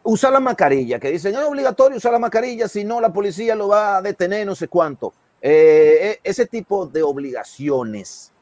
Usar 0.03 0.33
la 0.33 0.41
mascarilla, 0.41 0.99
que 0.99 1.11
dicen 1.11 1.35
es 1.35 1.41
obligatorio 1.41 1.99
usar 1.99 2.13
la 2.13 2.19
mascarilla, 2.19 2.69
si 2.69 2.85
no 2.85 3.03
la 3.03 3.13
policía 3.13 3.55
lo 3.55 3.69
va 3.69 3.99
a 3.99 4.03
detener, 4.03 4.47
no 4.47 4.55
sé 4.55 4.67
cuánto. 4.67 5.13
Eh, 5.43 6.19
e, 6.25 6.31
ese 6.31 6.47
tipo 6.47 6.87
de 6.87 7.03
obligaciones, 7.03 8.33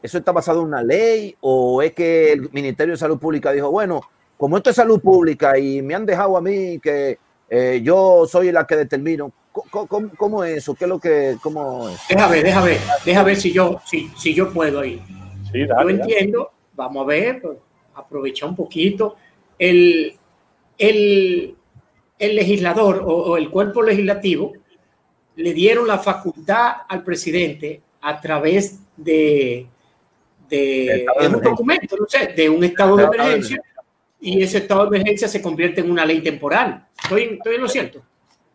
¿eso 0.00 0.18
está 0.18 0.30
basado 0.30 0.60
en 0.60 0.66
una 0.66 0.82
ley 0.82 1.36
o 1.40 1.82
es 1.82 1.92
que 1.92 2.32
el 2.32 2.52
Ministerio 2.52 2.94
de 2.94 2.98
Salud 2.98 3.18
Pública 3.18 3.50
dijo, 3.50 3.68
bueno, 3.68 4.00
como 4.36 4.56
esto 4.56 4.70
es 4.70 4.76
salud 4.76 5.00
pública 5.00 5.58
y 5.58 5.82
me 5.82 5.96
han 5.96 6.06
dejado 6.06 6.36
a 6.36 6.40
mí 6.40 6.78
que 6.78 7.18
eh, 7.52 7.80
yo 7.82 8.26
soy 8.28 8.52
la 8.52 8.64
que 8.64 8.76
determino, 8.76 9.32
¿cómo, 9.50 10.44
es 10.44 10.58
eso? 10.58 10.74
¿Qué 10.76 10.84
es 10.84 10.88
lo 10.88 11.00
que, 11.00 11.36
cómo 11.42 11.88
es? 11.88 12.00
Déjame 12.08 12.36
ver, 12.36 12.44
déjame 12.44 12.66
ver, 12.68 12.80
déjame 13.04 13.26
ver 13.26 13.36
si 13.36 13.52
yo, 13.52 13.80
si, 13.84 14.08
si 14.16 14.32
yo 14.32 14.52
puedo 14.52 14.84
ir. 14.84 15.00
yo 15.52 15.88
entiendo, 15.88 16.52
vamos 16.74 17.02
a 17.02 17.06
ver, 17.08 17.42
pues, 17.42 17.58
aprovechar 17.94 18.50
un 18.50 18.54
poquito. 18.54 19.16
El, 19.58 20.14
el, 20.78 21.56
el 22.20 22.36
legislador 22.36 23.02
o, 23.04 23.36
el 23.36 23.50
cuerpo 23.50 23.82
legislativo 23.82 24.52
le 25.34 25.52
dieron 25.52 25.88
la 25.88 25.98
facultad 25.98 26.72
al 26.88 27.02
presidente 27.02 27.82
a 28.00 28.20
través 28.20 28.78
de, 28.96 29.66
de, 30.48 31.06
un 31.26 31.40
documento, 31.40 31.96
no 31.96 32.06
sé, 32.06 32.28
de 32.28 32.48
un 32.48 32.62
estado 32.62 32.96
de 32.96 33.04
emergencia, 33.04 33.60
y 34.20 34.42
ese 34.42 34.58
estado 34.58 34.86
de 34.86 34.96
emergencia 34.96 35.28
se 35.28 35.40
convierte 35.40 35.80
en 35.80 35.90
una 35.90 36.04
ley 36.04 36.20
temporal. 36.20 36.86
¿Estoy, 37.02 37.22
estoy 37.22 37.54
en 37.54 37.60
lo 37.60 37.68
cierto? 37.68 38.02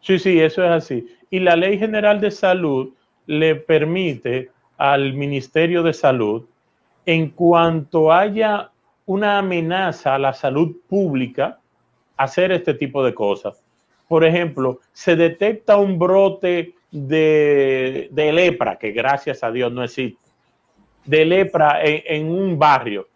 Sí, 0.01 0.19
sí, 0.19 0.39
eso 0.39 0.63
es 0.63 0.71
así. 0.71 1.07
Y 1.31 1.39
la 1.39 1.55
Ley 1.55 1.79
General 1.79 2.21
de 2.21 2.29
Salud 2.29 2.93
le 3.25 3.55
permite 3.55 4.51
al 4.77 5.13
Ministerio 5.13 5.83
de 5.83 5.93
Salud, 5.93 6.45
en 7.05 7.29
cuanto 7.29 8.11
haya 8.11 8.69
una 9.05 9.39
amenaza 9.39 10.15
a 10.15 10.19
la 10.19 10.33
salud 10.33 10.75
pública, 10.87 11.59
hacer 12.17 12.51
este 12.51 12.73
tipo 12.73 13.03
de 13.03 13.13
cosas. 13.13 13.63
Por 14.07 14.23
ejemplo, 14.23 14.79
se 14.93 15.15
detecta 15.15 15.77
un 15.77 15.97
brote 15.97 16.75
de, 16.91 18.09
lepra, 18.11 18.77
que 18.77 18.91
gracias 18.91 19.43
a 19.43 19.51
Dios 19.51 19.71
no 19.71 19.83
existe, 19.83 20.19
de 21.03 21.25
lepra 21.25 21.79
en, 21.83 22.29
un 22.29 22.57
barrio. 22.57 23.07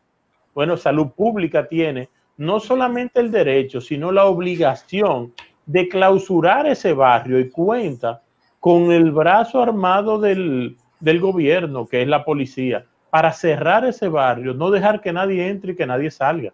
Bueno, 0.53 0.77
salud 0.77 1.07
pública 1.11 1.67
tiene 1.67 2.09
no 2.39 2.61
solamente 2.61 3.19
el 3.19 3.31
derecho, 3.31 3.81
sino 3.81 4.13
la 4.13 4.25
obligación 4.25 5.33
de 5.65 5.89
clausurar 5.89 6.65
ese 6.67 6.93
barrio 6.93 7.37
y 7.37 7.49
cuenta 7.49 8.21
con 8.61 8.93
el 8.93 9.11
brazo 9.11 9.61
armado 9.61 10.17
del, 10.19 10.77
del, 11.01 11.19
gobierno, 11.19 11.85
que 11.85 12.01
es 12.01 12.07
la 12.07 12.23
policía, 12.23 12.85
para 13.09 13.33
cerrar 13.33 13.83
ese 13.83 14.07
barrio, 14.07 14.53
no 14.53 14.71
dejar 14.71 15.01
que 15.01 15.11
nadie 15.11 15.49
entre 15.49 15.73
y 15.73 15.75
que 15.75 15.85
nadie 15.85 16.09
salga. 16.11 16.53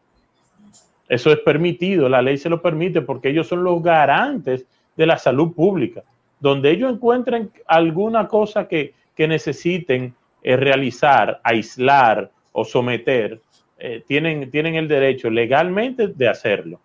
Eso 1.08 1.32
es 1.32 1.38
permitido, 1.41 2.10
la 2.10 2.24
ley 2.24 2.39
se 2.39 2.50
lo 2.50 2.63
permite 2.63 3.04
porque 3.04 3.30
ellos 3.30 3.48
son 3.48 3.63
los 3.63 3.84
garantes 3.84 4.65
de 4.98 5.06
la 5.06 5.19
salud 5.19 5.54
pública. 5.54 6.02
Donde 6.39 6.71
ellos 6.71 6.91
encuentren 6.91 7.52
alguna 7.67 8.28
cosa 8.28 8.67
que, 8.67 8.95
necesiten 9.17 10.15
eh, 10.41 10.58
realizar, 10.58 11.39
aislar 11.43 12.32
o 12.52 12.65
someter, 12.65 13.39
eh, 13.77 14.03
tienen, 14.07 14.49
tienen 14.51 14.75
el 14.75 14.88
derecho 14.88 15.29
legalmente 15.29 16.07
de 16.07 16.27
hacerlo. 16.27 16.79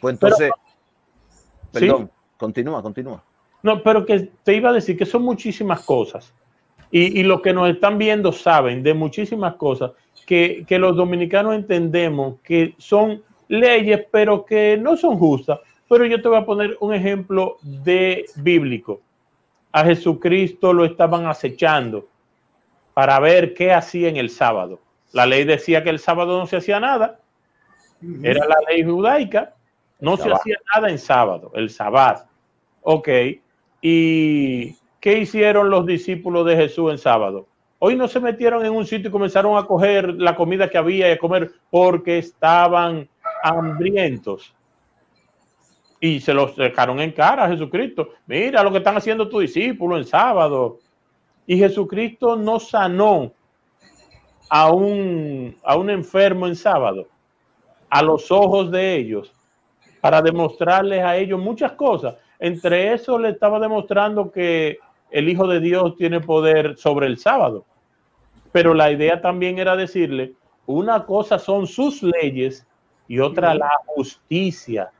Pues 0.00 0.14
entonces, 0.14 0.50
perdón, 1.72 2.10
continúa, 2.36 2.82
continúa. 2.82 3.22
No, 3.62 3.82
pero 3.82 4.04
que 4.04 4.30
te 4.44 4.54
iba 4.54 4.70
a 4.70 4.74
decir 4.74 4.96
que 4.96 5.06
son 5.06 5.22
muchísimas 5.22 5.84
cosas. 5.84 6.32
Y, 6.90 7.20
y 7.20 7.22
los 7.24 7.40
que 7.40 7.52
nos 7.52 7.68
están 7.68 7.98
viendo 7.98 8.30
saben 8.30 8.82
de 8.82 8.94
muchísimas 8.94 9.54
cosas 9.56 9.92
que, 10.26 10.78
los 10.78 10.96
dominicanos 10.96 11.54
entendemos 11.54 12.40
que 12.42 12.74
son 12.78 13.22
leyes, 13.48 14.04
pero 14.10 14.44
que 14.44 14.76
no 14.76 14.96
son 14.96 15.18
justas. 15.18 15.60
Pero 15.88 16.04
yo 16.04 16.20
te 16.20 16.28
voy 16.28 16.38
a 16.38 16.44
poner 16.44 16.76
un 16.80 16.92
ejemplo 16.92 17.58
de 17.62 18.26
bíblico. 18.36 19.00
A 19.70 19.84
Jesucristo 19.84 20.72
lo 20.72 20.84
estaban 20.84 21.26
acechando 21.26 22.08
para 22.92 23.20
ver 23.20 23.54
qué 23.54 23.72
hacía 23.72 24.08
en 24.08 24.16
el 24.16 24.30
sábado. 24.30 24.80
La 25.12 25.26
ley 25.26 25.44
decía 25.44 25.82
que 25.82 25.90
el 25.90 25.98
sábado 25.98 26.38
no 26.38 26.46
se 26.46 26.56
hacía 26.56 26.80
nada. 26.80 27.20
Era 28.22 28.46
la 28.46 28.56
ley 28.68 28.84
judaica. 28.84 29.54
No 30.00 30.16
se 30.16 30.30
hacía 30.30 30.56
nada 30.74 30.90
en 30.90 30.98
sábado, 30.98 31.52
el 31.54 31.70
sábado. 31.70 32.24
Ok. 32.82 33.08
¿Y 33.80 34.76
qué 35.00 35.18
hicieron 35.18 35.70
los 35.70 35.86
discípulos 35.86 36.46
de 36.46 36.56
Jesús 36.56 36.90
en 36.90 36.98
sábado? 36.98 37.46
Hoy 37.78 37.96
no 37.96 38.08
se 38.08 38.20
metieron 38.20 38.64
en 38.64 38.72
un 38.72 38.86
sitio 38.86 39.08
y 39.08 39.12
comenzaron 39.12 39.56
a 39.56 39.66
coger 39.66 40.14
la 40.14 40.34
comida 40.34 40.68
que 40.68 40.78
había 40.78 41.08
y 41.08 41.12
a 41.12 41.18
comer 41.18 41.52
porque 41.70 42.18
estaban 42.18 43.08
hambrientos. 43.42 44.54
Y 46.00 46.20
se 46.20 46.34
los 46.34 46.56
dejaron 46.56 47.00
en 47.00 47.12
cara 47.12 47.44
a 47.44 47.48
Jesucristo. 47.48 48.10
Mira 48.26 48.62
lo 48.62 48.70
que 48.70 48.78
están 48.78 48.96
haciendo 48.96 49.28
tus 49.28 49.42
discípulos 49.42 49.98
en 49.98 50.04
sábado. 50.06 50.78
Y 51.46 51.58
Jesucristo 51.58 52.36
no 52.36 52.60
sanó 52.60 53.32
a 54.48 54.70
un, 54.72 55.56
a 55.64 55.76
un 55.76 55.90
enfermo 55.90 56.46
en 56.46 56.56
sábado 56.56 57.06
a 57.88 58.02
los 58.02 58.30
ojos 58.30 58.70
de 58.70 58.96
ellos 58.96 59.32
para 60.00 60.22
demostrarles 60.22 61.02
a 61.02 61.16
ellos 61.16 61.40
muchas 61.40 61.72
cosas. 61.72 62.16
Entre 62.38 62.92
eso 62.92 63.18
le 63.18 63.30
estaba 63.30 63.58
demostrando 63.58 64.30
que 64.30 64.78
el 65.10 65.28
Hijo 65.28 65.46
de 65.46 65.60
Dios 65.60 65.96
tiene 65.96 66.20
poder 66.20 66.76
sobre 66.76 67.06
el 67.06 67.18
sábado. 67.18 67.64
Pero 68.52 68.74
la 68.74 68.90
idea 68.90 69.20
también 69.20 69.58
era 69.58 69.76
decirle, 69.76 70.34
una 70.66 71.04
cosa 71.04 71.38
son 71.38 71.66
sus 71.66 72.02
leyes 72.02 72.66
y 73.08 73.18
otra 73.20 73.54
la 73.54 73.70
justicia. 73.86 74.90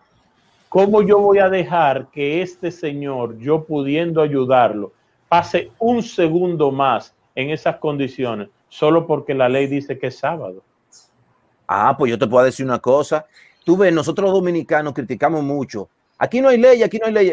¿Cómo 0.69 1.03
yo 1.03 1.19
voy 1.19 1.39
a 1.39 1.49
dejar 1.49 2.09
que 2.09 2.43
este 2.43 2.71
señor, 2.71 3.39
yo 3.39 3.65
pudiendo 3.65 4.21
ayudarlo, 4.21 4.93
pase 5.29 5.71
un 5.79 6.03
segundo 6.03 6.71
más 6.71 7.15
en 7.35 7.51
esas 7.51 7.77
condiciones 7.77 8.49
solo 8.77 9.07
porque 9.07 9.33
la 9.33 9.49
ley 9.49 9.67
dice 9.67 9.99
que 9.99 10.09
es 10.09 10.19
sábado? 10.19 10.63
Ah, 11.67 11.97
pues 11.97 12.11
yo 12.11 12.19
te 12.19 12.27
puedo 12.27 12.45
decir 12.45 12.67
una 12.67 12.79
cosa. 12.79 13.25
Tú 13.65 13.77
ves, 13.77 13.93
nosotros 13.93 14.27
los 14.27 14.35
dominicanos 14.35 14.93
criticamos 14.93 15.43
mucho. 15.43 15.89
Aquí 16.19 16.43
no 16.43 16.51
hay 16.51 16.59
ley, 16.59 16.83
aquí 16.83 16.99
no 16.99 17.07
hay 17.07 17.13
ley 17.13 17.33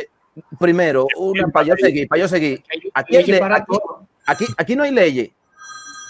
primero, 0.58 1.06
una, 1.17 1.47
para 1.49 1.67
yo 1.67 1.75
seguir, 1.75 2.08
para 2.08 2.21
yo 2.21 2.27
seguir. 2.27 2.63
Aquí, 2.93 3.17
aquí, 4.25 4.45
aquí, 4.58 4.75
no 4.75 4.84
hay 4.84 4.91
leyes. 4.91 5.29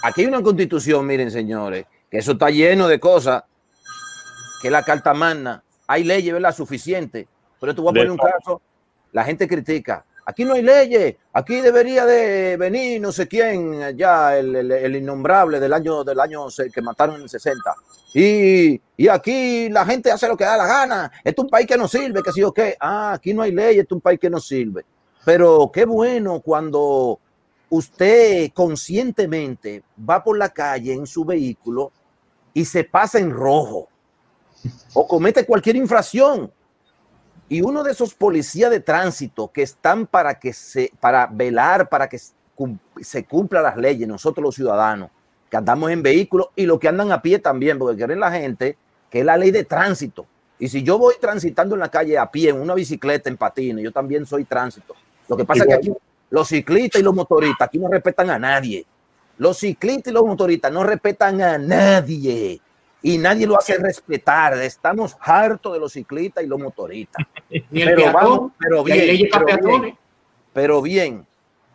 Aquí 0.04 0.20
hay 0.22 0.26
una 0.28 0.40
constitución, 0.42 1.04
miren, 1.04 1.30
señores, 1.30 1.84
que 2.10 2.18
eso 2.18 2.32
está 2.32 2.48
lleno 2.50 2.86
de 2.86 3.00
cosas, 3.00 3.42
que 4.62 4.70
la 4.70 4.82
carta 4.82 5.12
magna, 5.14 5.62
hay 5.86 6.04
leyes, 6.04 6.32
¿verdad? 6.32 6.54
Suficiente. 6.54 7.26
Pero 7.60 7.74
tú 7.74 7.82
voy 7.82 7.90
a 7.90 7.94
poner 7.94 8.10
un 8.10 8.18
caso, 8.18 8.62
la 9.12 9.24
gente 9.24 9.48
critica. 9.48 10.04
Aquí 10.26 10.44
no 10.44 10.54
hay 10.54 10.62
leyes, 10.62 11.16
aquí 11.32 11.60
debería 11.60 12.06
de 12.06 12.56
venir 12.56 13.00
no 13.00 13.12
sé 13.12 13.28
quién, 13.28 13.96
ya 13.96 14.36
el, 14.38 14.96
innombrable 14.96 15.60
del 15.60 15.72
año 15.72 16.02
del 16.02 16.18
año 16.18 16.46
que 16.72 16.82
mataron 16.82 17.16
en 17.16 17.22
el 17.22 17.28
60. 17.28 17.74
Y, 18.14 18.80
y, 18.96 19.08
aquí 19.08 19.68
la 19.68 19.84
gente 19.84 20.10
hace 20.10 20.28
lo 20.28 20.36
que 20.36 20.44
da 20.44 20.56
la 20.56 20.66
gana. 20.66 21.12
Esto 21.24 21.42
es 21.42 21.44
un 21.44 21.50
país 21.50 21.66
que 21.66 21.76
no 21.76 21.88
sirve, 21.88 22.22
que 22.22 22.32
sí 22.32 22.42
o 22.42 22.52
qué. 22.52 22.76
Ah, 22.78 23.12
aquí 23.14 23.34
no 23.34 23.42
hay 23.42 23.50
leyes, 23.50 23.82
esto 23.82 23.94
es 23.94 23.96
un 23.96 24.02
país 24.02 24.20
que 24.20 24.30
no 24.30 24.38
sirve. 24.38 24.84
Pero 25.24 25.70
qué 25.72 25.84
bueno 25.84 26.40
cuando 26.40 27.18
usted 27.70 28.52
conscientemente 28.52 29.82
va 30.08 30.22
por 30.22 30.38
la 30.38 30.48
calle 30.50 30.92
en 30.92 31.06
su 31.06 31.24
vehículo 31.24 31.90
y 32.52 32.64
se 32.64 32.84
pasa 32.84 33.18
en 33.18 33.30
rojo 33.30 33.88
o 34.92 35.08
comete 35.08 35.44
cualquier 35.44 35.76
infracción 35.76 36.52
y 37.48 37.60
uno 37.60 37.82
de 37.82 37.92
esos 37.92 38.14
policías 38.14 38.70
de 38.70 38.80
tránsito 38.80 39.50
que 39.52 39.62
están 39.62 40.06
para 40.06 40.38
que 40.38 40.52
se 40.52 40.90
para 41.00 41.26
velar 41.26 41.88
para 41.88 42.08
que 42.08 42.18
se 43.00 43.24
cumpla 43.24 43.60
las 43.60 43.76
leyes 43.76 44.08
nosotros 44.08 44.42
los 44.42 44.54
ciudadanos 44.54 45.10
que 45.50 45.56
andamos 45.56 45.90
en 45.90 46.02
vehículos 46.02 46.48
y 46.56 46.66
los 46.66 46.78
que 46.78 46.88
andan 46.88 47.12
a 47.12 47.20
pie 47.20 47.38
también 47.38 47.78
porque 47.78 47.96
quieren 47.96 48.20
la 48.20 48.32
gente 48.32 48.76
que 49.10 49.20
es 49.20 49.24
la 49.24 49.36
ley 49.36 49.52
de 49.52 49.62
tránsito. 49.62 50.26
Y 50.58 50.68
si 50.68 50.82
yo 50.82 50.98
voy 50.98 51.14
transitando 51.20 51.76
en 51.76 51.80
la 51.80 51.88
calle 51.88 52.18
a 52.18 52.28
pie 52.30 52.50
en 52.50 52.60
una 52.60 52.74
bicicleta 52.74 53.28
en 53.28 53.36
patines 53.36 53.84
yo 53.84 53.92
también 53.92 54.26
soy 54.26 54.44
tránsito. 54.44 54.94
Lo 55.28 55.36
que 55.36 55.44
pasa 55.44 55.62
es 55.62 55.68
que 55.68 55.74
aquí 55.74 55.92
los 56.30 56.48
ciclistas 56.48 57.00
y 57.00 57.04
los 57.04 57.14
motoristas 57.14 57.68
aquí 57.68 57.78
no 57.78 57.88
respetan 57.88 58.30
a 58.30 58.38
nadie. 58.38 58.84
Los 59.36 59.58
ciclistas 59.58 60.10
y 60.10 60.14
los 60.14 60.24
motoristas 60.24 60.72
no 60.72 60.82
respetan 60.82 61.40
a 61.42 61.58
nadie 61.58 62.60
y 63.04 63.18
nadie 63.18 63.46
lo 63.46 63.58
hace 63.58 63.76
respetar. 63.76 64.54
Estamos 64.62 65.14
hartos 65.20 65.74
de 65.74 65.78
los 65.78 65.92
ciclistas 65.92 66.42
y 66.42 66.46
los 66.46 66.58
motoristas. 66.58 67.26
pero, 67.70 68.50
pero, 68.58 68.82
bien, 68.82 69.28
pero, 70.54 70.80
bien, 70.80 71.26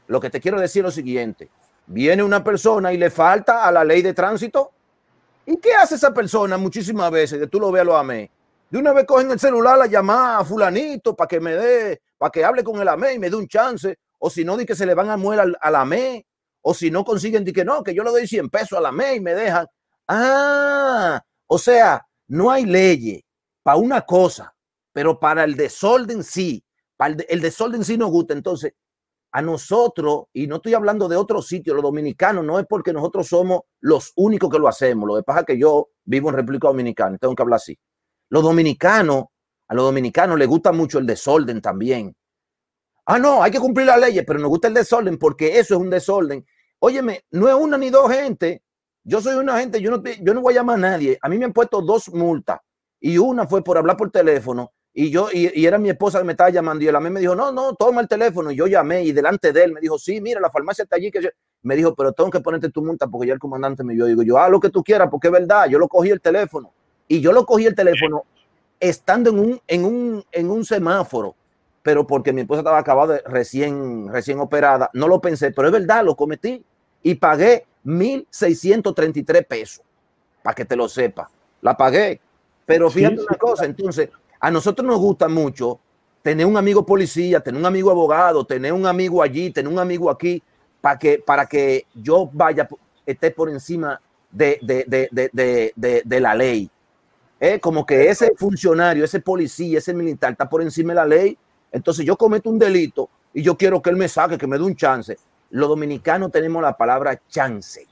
lo 0.08 0.20
que 0.20 0.32
te 0.32 0.42
quiero 0.42 0.60
decir 0.60 0.80
es 0.80 0.86
lo 0.86 0.92
siguiente. 0.92 1.48
Viene 1.86 2.24
una 2.24 2.44
persona 2.44 2.92
y 2.94 2.98
le 2.98 3.12
falta 3.12 3.68
a 3.68 3.72
la 3.72 3.84
ley 3.84 4.02
de 4.02 4.16
tránsito. 4.16 4.72
¿Y 5.46 5.58
qué 5.58 5.76
hace 5.76 5.96
esa 5.96 6.12
persona 6.12 6.58
muchísimas 6.58 7.12
veces? 7.12 7.38
Que 7.38 7.48
tú 7.48 7.60
lo 7.60 7.72
veas 7.72 7.86
lo 7.86 7.96
amé. 7.96 8.32
De 8.68 8.80
una 8.80 8.92
vez 8.92 9.06
cogen 9.06 9.30
el 9.30 9.40
celular, 9.40 9.78
la 9.78 9.86
llama 9.86 10.40
a 10.40 10.44
fulanito 10.44 11.16
para 11.16 11.28
que 11.28 11.40
me 11.40 11.54
dé, 11.54 12.02
para 12.18 12.32
que 12.32 12.44
hable 12.44 12.64
con 12.64 12.82
el 12.82 12.88
AME 12.88 13.14
y 13.14 13.20
me 13.20 13.30
dé 13.30 13.36
un 13.36 13.48
chance. 13.48 14.00
O 14.18 14.32
si 14.32 14.44
no, 14.44 14.58
di 14.58 14.66
que 14.66 14.76
se 14.76 14.88
le 14.88 14.96
van 14.96 15.12
a 15.12 15.18
muer 15.18 15.42
al, 15.42 15.56
al 15.62 15.76
AME. 15.76 16.26
O 16.62 16.74
si 16.74 16.90
no 16.90 17.06
consiguen, 17.06 17.46
di 17.46 17.54
que 17.54 17.64
no, 17.64 17.84
que 17.84 17.94
yo 17.94 18.04
le 18.04 18.10
doy 18.10 18.26
100 18.26 18.50
pesos 18.50 18.80
al 18.80 18.88
AME 18.88 19.18
y 19.18 19.20
me 19.20 19.36
dejan. 19.36 19.68
Ah, 20.12 21.24
o 21.46 21.60
sea, 21.60 22.04
no 22.28 22.50
hay 22.50 22.66
leyes 22.66 23.22
para 23.62 23.78
una 23.78 24.02
cosa, 24.02 24.56
pero 24.92 25.20
para 25.20 25.44
el 25.44 25.56
desorden 25.56 26.24
sí, 26.24 26.66
para 26.98 27.14
el, 27.14 27.26
el 27.30 27.42
desorden 27.42 27.84
sí 27.86 27.96
nos 27.96 28.10
gusta. 28.10 28.34
Entonces, 28.34 28.74
a 29.32 29.44
nosotros, 29.44 30.26
y 30.34 30.48
no 30.48 30.56
estoy 30.56 30.74
hablando 30.74 31.08
de 31.08 31.16
otro 31.16 31.44
sitio, 31.44 31.76
los 31.76 31.84
dominicanos, 31.84 32.44
no 32.44 32.58
es 32.60 32.66
porque 32.68 32.92
nosotros 32.92 33.28
somos 33.28 33.62
los 33.82 34.12
únicos 34.16 34.50
que 34.50 34.58
lo 34.58 34.68
hacemos. 34.68 35.08
Lo 35.08 35.16
que 35.18 35.24
pasa 35.24 35.42
es 35.42 35.46
que 35.46 35.60
yo 35.60 35.90
vivo 36.06 36.30
en 36.30 36.38
República 36.38 36.70
Dominicana, 36.70 37.18
tengo 37.20 37.36
que 37.36 37.44
hablar 37.44 37.58
así. 37.58 37.78
Los 38.30 38.42
dominicanos, 38.42 39.26
a 39.68 39.76
los 39.76 39.86
dominicanos 39.86 40.40
les 40.40 40.48
gusta 40.48 40.72
mucho 40.72 40.98
el 40.98 41.06
desorden 41.06 41.62
también. 41.62 42.16
Ah, 43.06 43.20
no, 43.20 43.44
hay 43.44 43.52
que 43.52 43.60
cumplir 43.60 43.86
las 43.86 44.00
leyes, 44.00 44.24
pero 44.26 44.40
nos 44.40 44.50
gusta 44.50 44.68
el 44.68 44.74
desorden 44.74 45.20
porque 45.20 45.60
eso 45.60 45.76
es 45.76 45.80
un 45.80 45.92
desorden. 45.92 46.44
Óyeme, 46.80 47.26
no 47.30 47.48
es 47.48 47.54
una 47.54 47.78
ni 47.78 47.92
dos 47.92 48.12
gente. 48.12 48.64
Yo 49.04 49.22
soy 49.22 49.36
una 49.36 49.60
gente, 49.60 49.82
yo 49.82 49.92
no, 49.92 50.04
yo 50.04 50.34
no 50.34 50.42
voy 50.42 50.54
a 50.54 50.58
llamar 50.58 50.78
a 50.78 50.92
nadie. 50.92 51.18
A 51.22 51.30
mí 51.30 51.38
me 51.38 51.46
han 51.46 51.54
puesto 51.54 51.82
dos 51.82 52.10
multas 52.14 52.60
y 53.00 53.18
una 53.18 53.48
fue 53.48 53.64
por 53.64 53.78
hablar 53.78 53.98
por 53.98 54.12
teléfono 54.12 54.72
y 54.94 55.12
yo, 55.12 55.30
y, 55.32 55.66
era 55.66 55.78
mi 55.78 55.90
esposa 55.90 56.20
que 56.20 56.26
me 56.26 56.34
estaba 56.34 56.50
llamando 56.50 56.84
y 56.84 56.88
él 56.88 56.96
a 56.96 57.00
mí 57.00 57.10
me 57.10 57.20
dijo, 57.20 57.36
no, 57.36 57.52
no, 57.52 57.76
toma 57.76 58.02
el 58.02 58.08
teléfono. 58.08 58.52
Y 58.52 58.56
yo 58.56 58.68
llamé 58.68 59.04
y 59.04 59.12
delante 59.12 59.54
de 59.54 59.64
él 59.64 59.72
me 59.72 59.80
dijo, 59.80 60.00
sí, 60.00 60.20
mira, 60.20 60.42
la 60.42 60.50
farmacia 60.50 60.84
está 60.84 60.96
allí. 60.96 61.12
Que 61.12 61.32
Me 61.62 61.76
dijo, 61.76 61.94
pero 61.96 62.12
tengo 62.12 62.30
que 62.30 62.40
ponerte 62.40 62.70
tu 62.70 62.82
multa 62.82 63.08
porque 63.08 63.28
ya 63.28 63.34
el 63.34 63.40
comandante 63.40 63.84
me 63.84 63.94
dio. 63.94 64.06
Digo, 64.06 64.24
yo, 64.24 64.38
haz 64.38 64.50
lo 64.50 64.60
que 64.60 64.70
tú 64.70 64.84
quieras 64.84 65.08
porque 65.10 65.28
es 65.28 65.32
verdad. 65.32 65.68
Yo 65.70 65.80
lo 65.80 65.88
cogí 65.88 66.10
el 66.10 66.20
teléfono 66.20 66.74
y 67.08 67.22
yo 67.22 67.32
lo 67.32 67.46
cogí 67.46 67.66
el 67.66 67.76
teléfono 67.76 68.24
estando 68.80 69.30
en 69.30 69.40
un, 69.40 69.62
en 69.68 69.86
un, 69.86 70.24
en 70.32 70.50
un 70.50 70.66
semáforo, 70.66 71.36
pero 71.82 72.06
porque 72.08 72.34
mi 72.34 72.42
esposa 72.42 72.60
estaba 72.60 72.80
acabada 72.80 73.22
recién, 73.26 74.10
recién 74.12 74.40
operada. 74.40 74.90
No 74.94 75.08
lo 75.08 75.22
pensé, 75.22 75.52
pero 75.52 75.68
es 75.68 75.72
verdad, 75.72 76.04
lo 76.04 76.16
cometí 76.16 76.64
y 77.04 77.16
pagué 77.16 77.66
1.633 77.86 79.46
pesos, 79.48 79.86
para 80.44 80.56
que 80.56 80.66
te 80.66 80.76
lo 80.76 80.88
sepa. 80.88 81.30
La 81.62 81.76
pagué. 81.76 82.20
Pero 82.66 82.90
fíjate 82.90 83.22
una 83.22 83.38
cosa, 83.38 83.66
entonces, 83.66 84.10
a 84.40 84.52
nosotros 84.52 84.86
nos 84.86 85.00
gusta 85.00 85.28
mucho 85.28 85.80
tener 86.22 86.46
un 86.46 86.58
amigo 86.58 86.86
policía, 86.86 87.40
tener 87.40 87.60
un 87.60 87.66
amigo 87.66 87.90
abogado, 87.90 88.46
tener 88.46 88.74
un 88.74 88.86
amigo 88.86 89.24
allí, 89.24 89.52
tener 89.52 89.72
un 89.72 89.80
amigo 89.80 90.10
aquí, 90.10 90.44
para 90.82 90.98
que, 90.98 91.20
para 91.20 91.46
que 91.46 91.86
yo 91.94 92.30
vaya, 92.32 92.68
esté 93.06 93.32
por 93.32 93.50
encima 93.50 94.00
de, 94.32 94.60
de, 94.62 96.20
la 96.20 96.36
ley. 96.36 96.70
Eh, 97.40 97.60
como 97.60 97.86
que 97.86 98.10
ese 98.10 98.34
funcionario, 98.36 99.04
ese 99.04 99.20
policía, 99.20 99.80
ese 99.80 99.94
militar 99.94 100.32
está 100.32 100.48
por 100.48 100.62
encima 100.62 100.92
de 100.94 100.96
la 100.96 101.06
ley. 101.06 101.38
Entonces 101.72 102.06
yo 102.06 102.18
cometo 102.18 102.50
un 102.50 102.60
delito 102.60 103.10
y 103.34 103.42
yo 103.42 103.58
quiero 103.58 103.82
que 103.82 103.90
él 103.90 103.96
me 103.96 104.08
saque, 104.08 104.38
que 104.38 104.48
me 104.48 104.58
dé 104.58 104.64
un 104.64 104.76
chance. 104.76 105.18
Los 105.52 105.70
dominicanos 105.70 106.32
tenemos 106.32 106.62
la 106.62 106.78
palabra 106.78 107.20
chance. 107.28 107.88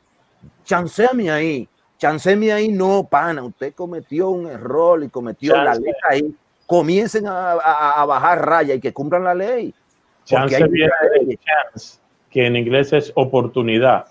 Chanceame 0.63 1.29
ahí. 1.31 1.69
Chanceme 1.97 2.51
ahí, 2.51 2.69
no, 2.69 3.07
pana, 3.09 3.43
usted 3.43 3.73
cometió 3.73 4.29
un 4.29 4.47
error 4.47 5.03
y 5.03 5.09
cometió 5.09 5.55
la 5.55 5.73
ley 5.73 5.93
ahí. 6.07 6.35
Comiencen 6.67 7.25
a, 7.27 8.05
bajar 8.05 8.45
raya 8.45 8.75
y 8.75 8.79
que 8.79 8.93
cumplan 8.93 9.23
la 9.23 9.33
ley. 9.33 9.73
Chance 10.25 10.59
de 10.59 11.37
chance, 11.37 11.99
que 12.29 12.45
en 12.45 12.55
inglés 12.55 12.93
es 12.93 13.11
oportunidad. 13.15 14.05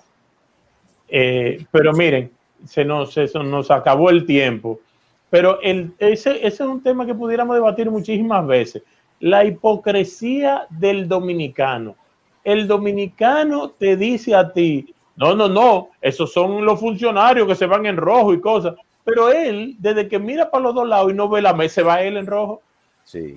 Eh, 1.09 1.65
pero 1.71 1.93
miren, 1.93 2.33
se 2.65 2.85
nos, 2.85 3.17
eso, 3.17 3.43
nos 3.43 3.71
acabó 3.71 4.11
el 4.11 4.27
tiempo. 4.27 4.81
Pero 5.31 5.61
el, 5.61 5.95
ese, 5.99 6.39
ese 6.39 6.47
es 6.47 6.61
un 6.61 6.83
tema 6.83 7.07
que 7.07 7.15
pudiéramos 7.15 7.55
debatir 7.55 7.91
muchísimas 7.91 8.45
veces. 8.47 8.83
La 9.21 9.45
hipocresía 9.45 10.67
del 10.71 11.07
dominicano. 11.07 11.95
El 12.47 12.69
dominicano 12.69 13.71
te 13.71 13.97
dice 13.97 14.33
a 14.33 14.53
ti, 14.53 14.95
no, 15.17 15.35
no, 15.35 15.49
no, 15.49 15.89
esos 16.01 16.33
son 16.33 16.65
los 16.65 16.79
funcionarios 16.79 17.49
que 17.49 17.57
se 17.57 17.67
van 17.67 17.87
en 17.87 17.97
rojo 17.97 18.33
y 18.33 18.41
cosas. 18.41 18.77
Pero 19.03 19.33
él, 19.33 19.75
desde 19.81 20.07
que 20.07 20.21
mira 20.21 20.49
para 20.49 20.63
los 20.63 20.75
dos 20.77 20.87
lados 20.87 21.11
y 21.11 21.15
no 21.15 21.29
ve 21.29 21.43
la 21.43 21.55
mesa, 21.55 21.75
se 21.75 21.83
va 21.83 22.03
él 22.03 22.17
en 22.17 22.27
rojo. 22.29 22.63
Sí. 23.03 23.37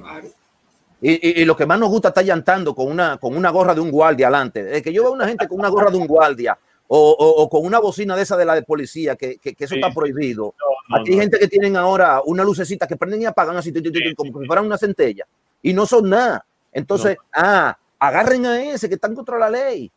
Y, 1.01 1.43
lo 1.43 1.57
que 1.57 1.65
más 1.65 1.79
nos 1.79 1.89
gusta 1.89 2.09
está 2.09 2.21
llantando 2.21 2.75
con 2.75 2.87
una, 2.87 3.17
con 3.17 3.35
una 3.35 3.49
gorra 3.49 3.73
de 3.73 3.81
un 3.81 3.89
guardia 3.89 4.27
adelante. 4.27 4.63
Desde 4.63 4.83
que 4.83 4.93
yo 4.93 5.01
veo 5.01 5.11
a 5.11 5.15
una 5.15 5.27
gente 5.27 5.47
con 5.47 5.57
una 5.57 5.69
gorra 5.69 5.89
de 5.89 5.97
un 5.97 6.05
guardia 6.05 6.55
o, 6.87 7.49
con 7.49 7.65
una 7.65 7.79
bocina 7.79 8.15
de 8.15 8.21
esa 8.21 8.37
de 8.37 8.45
la 8.45 8.53
de 8.53 8.61
policía, 8.61 9.15
que, 9.15 9.39
eso 9.57 9.73
está 9.73 9.91
prohibido. 9.91 10.53
Aquí 10.93 11.13
hay 11.13 11.19
gente 11.19 11.39
que 11.39 11.47
tienen 11.47 11.77
ahora 11.77 12.21
una 12.23 12.43
lucecita 12.43 12.85
que 12.85 12.95
prenden 12.95 13.23
y 13.23 13.25
apagan 13.25 13.57
así, 13.57 13.73
como 14.15 14.41
si 14.41 14.45
fueran 14.45 14.67
una 14.67 14.77
centella. 14.77 15.25
Y 15.63 15.73
no 15.73 15.87
son 15.87 16.09
nada. 16.09 16.45
Entonces, 16.71 17.17
ah, 17.33 17.75
agarren 17.99 18.45
a 18.45 18.63
ese 18.63 18.87
que 18.87 18.95
están 18.95 19.13
contra 19.13 19.37
la 19.37 19.49
ley. 19.49 19.91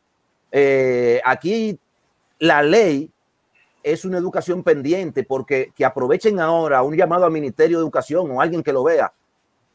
Eh, 0.50 1.20
aquí 1.24 1.78
la 2.38 2.62
ley 2.62 3.10
es 3.82 4.04
una 4.04 4.18
educación 4.18 4.62
pendiente 4.62 5.24
porque 5.24 5.72
que 5.74 5.84
aprovechen 5.84 6.40
ahora 6.40 6.82
un 6.82 6.96
llamado 6.96 7.24
al 7.24 7.32
Ministerio 7.32 7.78
de 7.78 7.82
Educación 7.82 8.30
o 8.30 8.40
alguien 8.40 8.62
que 8.62 8.72
lo 8.72 8.84
vea. 8.84 9.12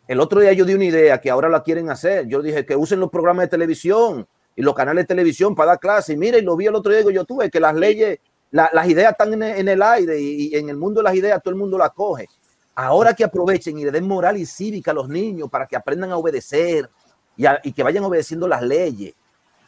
El 0.07 0.19
otro 0.21 0.39
día 0.39 0.53
yo 0.53 0.63
di 0.63 0.73
una 0.73 0.85
idea 0.85 1.19
que 1.19 1.29
ahora 1.29 1.49
la 1.49 1.63
quieren 1.63 1.89
hacer. 1.89 2.27
Yo 2.27 2.41
dije 2.41 2.65
que 2.65 2.75
usen 2.75 2.99
los 2.99 3.09
programas 3.09 3.45
de 3.45 3.49
televisión 3.49 4.27
y 4.55 4.61
los 4.61 4.73
canales 4.73 5.03
de 5.03 5.07
televisión 5.07 5.53
para 5.53 5.71
dar 5.71 5.79
clases. 5.79 6.15
Y 6.15 6.17
mire, 6.17 6.39
y 6.39 6.41
lo 6.41 6.55
vi 6.55 6.67
el 6.67 6.75
otro 6.75 6.93
día, 6.93 7.01
yo 7.11 7.25
tuve 7.25 7.49
que 7.49 7.59
las 7.59 7.75
leyes, 7.75 8.19
las 8.51 8.87
ideas 8.87 9.11
están 9.11 9.33
en, 9.41 9.67
el 9.67 9.81
aire 9.81 10.19
y, 10.19 10.55
en 10.55 10.69
el 10.69 10.77
mundo 10.77 11.01
de 11.01 11.03
las 11.03 11.15
ideas 11.15 11.41
todo 11.43 11.53
el 11.53 11.59
mundo 11.59 11.77
las 11.77 11.91
coge. 11.91 12.27
Ahora 12.75 13.13
que 13.13 13.23
aprovechen 13.23 13.77
y 13.77 13.85
le 13.85 13.91
den 13.91 14.07
moral 14.07 14.37
y 14.37 14.45
cívica 14.45 14.91
a 14.91 14.93
los 14.93 15.09
niños 15.09 15.49
para 15.49 15.67
que 15.67 15.75
aprendan 15.75 16.11
a 16.11 16.17
obedecer 16.17 16.89
y, 17.37 17.45
y 17.63 17.71
que 17.71 17.83
vayan 17.83 18.03
obedeciendo 18.03 18.47
las 18.47 18.61
leyes. 18.61 19.13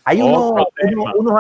Hay 0.03 0.21
unos, 0.21 0.65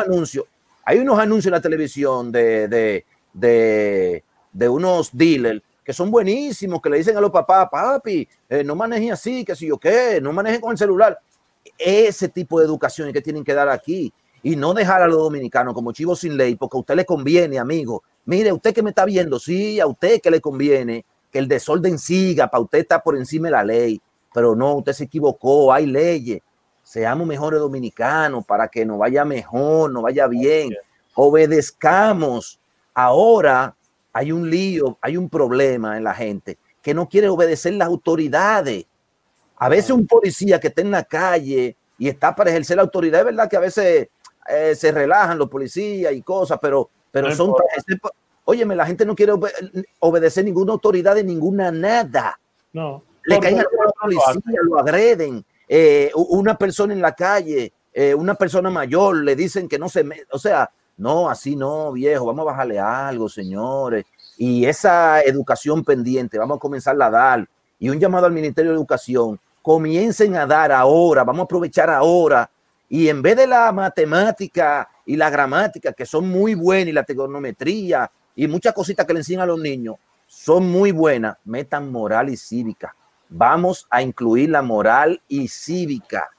anuncios, 0.05 0.45
hay 0.85 0.99
unos 0.99 1.17
anuncios 1.17 1.47
en 1.47 1.53
la 1.53 1.61
televisión 1.61 2.31
de, 2.31 2.67
de, 2.67 3.05
de, 3.33 4.23
de, 4.53 4.69
unos 4.69 5.09
dealers 5.11 5.61
que 5.83 5.91
son 5.91 6.11
buenísimos, 6.11 6.79
que 6.79 6.89
le 6.89 6.97
dicen 6.97 7.17
a 7.17 7.21
los 7.21 7.31
papás, 7.31 7.67
papi, 7.71 8.27
eh, 8.47 8.63
no 8.63 8.75
manejen 8.75 9.11
así, 9.11 9.43
que 9.43 9.55
si 9.55 9.67
yo 9.67 9.79
qué, 9.79 10.19
no 10.21 10.31
manejen 10.31 10.61
con 10.61 10.71
el 10.71 10.77
celular. 10.77 11.19
Ese 11.77 12.29
tipo 12.29 12.59
de 12.59 12.65
educación 12.67 13.11
que 13.11 13.21
tienen 13.21 13.43
que 13.43 13.55
dar 13.55 13.69
aquí 13.69 14.13
y 14.43 14.55
no 14.55 14.75
dejar 14.75 15.01
a 15.01 15.07
los 15.07 15.17
dominicanos 15.17 15.73
como 15.73 15.91
chivos 15.91 16.19
sin 16.19 16.37
ley, 16.37 16.55
porque 16.55 16.77
a 16.77 16.81
usted 16.81 16.95
le 16.95 17.05
conviene, 17.05 17.57
amigo. 17.57 18.03
Mire, 18.25 18.53
usted 18.53 18.73
que 18.73 18.83
me 18.83 18.91
está 18.91 19.03
viendo, 19.05 19.39
sí, 19.39 19.79
a 19.79 19.87
usted 19.87 20.21
que 20.21 20.29
le 20.29 20.39
conviene 20.39 21.05
que 21.31 21.39
el 21.39 21.47
desorden 21.47 21.97
siga, 21.97 22.47
para 22.47 22.61
usted 22.61 22.79
está 22.79 23.01
por 23.01 23.17
encima 23.17 23.47
de 23.47 23.51
la 23.51 23.63
ley, 23.63 23.99
pero 24.33 24.55
no, 24.55 24.75
usted 24.75 24.93
se 24.93 25.05
equivocó, 25.05 25.71
hay 25.73 25.85
leyes 25.85 26.41
seamos 26.89 27.27
mejores 27.27 27.59
dominicanos 27.59 28.43
para 28.47 28.67
que 28.67 28.83
nos 28.83 28.97
vaya 28.97 29.23
mejor, 29.23 29.91
nos 29.91 30.01
vaya 30.01 30.25
bien, 30.25 30.75
obedezcamos. 31.13 32.59
Ahora 32.95 33.75
hay 34.11 34.31
un 34.31 34.49
lío, 34.49 34.97
hay 34.99 35.15
un 35.15 35.29
problema 35.29 35.97
en 35.97 36.03
la 36.03 36.15
gente 36.15 36.57
que 36.81 36.95
no 36.95 37.07
quiere 37.07 37.29
obedecer 37.29 37.73
las 37.73 37.87
autoridades. 37.87 38.87
A 39.57 39.69
veces 39.69 39.91
un 39.91 40.07
policía 40.07 40.59
que 40.59 40.69
está 40.69 40.81
en 40.81 40.89
la 40.89 41.03
calle 41.03 41.75
y 41.99 42.07
está 42.07 42.33
para 42.33 42.49
ejercer 42.49 42.77
la 42.77 42.81
autoridad, 42.81 43.19
es 43.19 43.25
verdad 43.27 43.47
que 43.47 43.57
a 43.57 43.59
veces 43.59 44.09
eh, 44.49 44.73
se 44.73 44.91
relajan 44.91 45.37
los 45.37 45.47
policías 45.47 46.11
y 46.11 46.23
cosas, 46.23 46.57
pero, 46.59 46.89
pero 47.11 47.35
son... 47.35 47.53
Óyeme, 48.45 48.75
la 48.75 48.87
gente 48.87 49.05
no 49.05 49.15
quiere 49.15 49.33
obedecer 49.99 50.43
ninguna 50.43 50.73
autoridad 50.73 51.13
de 51.13 51.23
ninguna 51.23 51.69
nada. 51.71 52.39
No. 52.73 53.03
Le 53.29 53.39
caen 53.39 53.59
a 53.59 53.63
los 53.63 53.93
policías, 53.99 54.37
lo 54.63 54.79
agreden. 54.79 55.45
Eh, 55.67 56.11
una 56.15 56.57
persona 56.57 56.93
en 56.93 57.01
la 57.01 57.13
calle, 57.13 57.71
eh, 57.93 58.15
una 58.15 58.33
persona 58.33 58.71
mayor, 58.71 59.17
le 59.17 59.35
dicen 59.35 59.69
que 59.69 59.77
no 59.77 59.87
se, 59.87 60.03
o 60.31 60.39
sea, 60.39 60.71
no, 60.97 61.29
así 61.29 61.55
no, 61.55 61.91
viejo, 61.91 62.25
vamos 62.25 62.41
a 62.41 62.51
bajarle 62.51 62.79
algo, 62.79 63.29
señores. 63.29 64.05
Y 64.37 64.65
esa 64.65 65.21
educación 65.21 65.83
pendiente, 65.83 66.39
vamos 66.39 66.57
a 66.57 66.59
comenzar 66.59 66.99
a 66.99 67.09
dar. 67.09 67.47
Y 67.77 67.89
un 67.89 67.99
llamado 67.99 68.25
al 68.25 68.31
Ministerio 68.31 68.71
de 68.71 68.77
Educación, 68.77 69.39
comiencen 69.61 70.35
a 70.35 70.47
dar 70.47 70.71
ahora, 70.71 71.23
vamos 71.23 71.41
a 71.41 71.43
aprovechar 71.43 71.89
ahora. 71.91 72.49
Y 72.89 73.07
en 73.07 73.21
vez 73.21 73.37
de 73.37 73.45
la 73.45 73.71
matemática 73.71 74.89
y 75.05 75.15
la 75.15 75.29
gramática, 75.29 75.93
que 75.93 76.05
son 76.05 76.27
muy 76.27 76.55
buenas, 76.55 76.87
y 76.87 76.93
la 76.93 77.03
trigonometría 77.03 78.09
y 78.35 78.47
muchas 78.47 78.73
cositas 78.73 79.05
que 79.05 79.13
le 79.13 79.19
enseñan 79.19 79.43
a 79.43 79.45
los 79.45 79.59
niños, 79.59 79.97
son 80.25 80.67
muy 80.67 80.91
buenas, 80.91 81.37
metan 81.45 81.91
moral 81.91 82.29
y 82.29 82.37
cívica 82.37 82.95
Vamos 83.29 83.85
a 83.89 84.01
incluir 84.01 84.49
la 84.49 84.63
moral 84.63 85.21
y 85.27 85.47
cívica, 85.47 86.29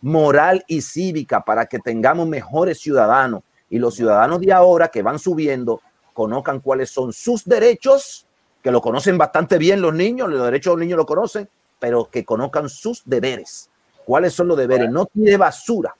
moral 0.00 0.64
y 0.66 0.80
cívica 0.80 1.42
para 1.42 1.66
que 1.66 1.78
tengamos 1.78 2.26
mejores 2.26 2.80
ciudadanos 2.80 3.42
y 3.68 3.78
los 3.78 3.94
ciudadanos 3.94 4.40
de 4.40 4.52
ahora 4.52 4.88
que 4.88 5.02
van 5.02 5.18
subiendo 5.18 5.82
conozcan 6.14 6.60
cuáles 6.60 6.90
son 6.90 7.12
sus 7.12 7.44
derechos, 7.44 8.26
que 8.62 8.70
lo 8.70 8.80
conocen 8.80 9.18
bastante 9.18 9.58
bien 9.58 9.80
los 9.80 9.94
niños, 9.94 10.30
los 10.30 10.42
derechos 10.42 10.72
de 10.72 10.76
los 10.76 10.80
niños 10.80 10.96
lo 10.96 11.06
conocen, 11.06 11.48
pero 11.78 12.08
que 12.10 12.24
conozcan 12.24 12.68
sus 12.68 13.02
deberes. 13.04 13.70
¿Cuáles 14.04 14.32
son 14.32 14.48
los 14.48 14.56
deberes? 14.56 14.90
No 14.90 15.06
tiene 15.06 15.36
basura 15.36 15.94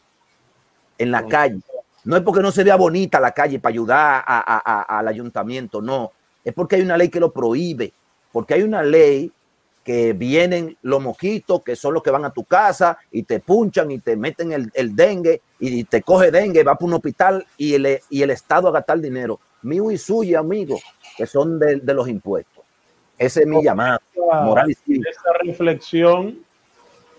en 0.96 1.11
la 1.11 1.26
calle. 1.26 1.61
No 2.04 2.16
es 2.16 2.22
porque 2.22 2.40
no 2.40 2.50
se 2.50 2.64
vea 2.64 2.76
bonita 2.76 3.20
la 3.20 3.32
calle 3.32 3.61
para 3.61 3.70
ayudar 3.70 4.24
al 4.26 5.08
ayuntamiento, 5.08 5.82
no. 5.82 6.12
Es 6.42 6.54
porque 6.54 6.76
hay 6.76 6.82
una 6.82 6.96
ley 6.96 7.11
que 7.11 7.20
lo 7.20 7.30
prohíbe, 7.30 7.92
porque 8.32 8.54
hay 8.54 8.62
una 8.62 8.82
ley 8.82 9.30
que 9.88 10.12
vienen 10.12 10.77
los 10.83 11.03
mosquitos, 11.03 11.62
que 11.62 11.74
son 11.74 11.94
los 11.94 12.03
que 12.03 12.11
van 12.11 12.27
a 12.27 12.31
tu 12.31 12.44
casa 12.44 12.98
y 13.11 13.22
te 13.22 13.40
punchan 13.40 13.90
y 13.90 13.98
te 14.01 14.16
meten 14.18 14.53
el, 14.53 14.94
dengue 14.94 15.40
y 15.59 15.83
te 15.85 16.03
coge 16.03 16.31
dengue, 16.31 16.62
va 16.62 16.74
para 16.74 16.85
un 16.85 16.92
hospital 16.92 17.46
y 17.57 17.72
el, 17.72 17.98
y 18.11 18.20
el 18.20 18.29
Estado 18.29 18.68
a 18.68 18.72
gastar 18.72 19.01
dinero. 19.01 19.40
Mío 19.62 19.90
y 19.90 19.96
suyo, 19.96 20.40
amigo, 20.40 20.79
que 21.16 21.24
son 21.24 21.59
de, 21.59 21.81
los 21.83 22.07
impuestos. 22.07 22.62
Ese 23.16 23.40
es 23.40 23.46
mi 23.46 23.64
llamado. 23.64 23.98
Moral 24.44 24.70
y. 24.87 25.01
Esa 25.09 25.33
reflexión 25.42 26.37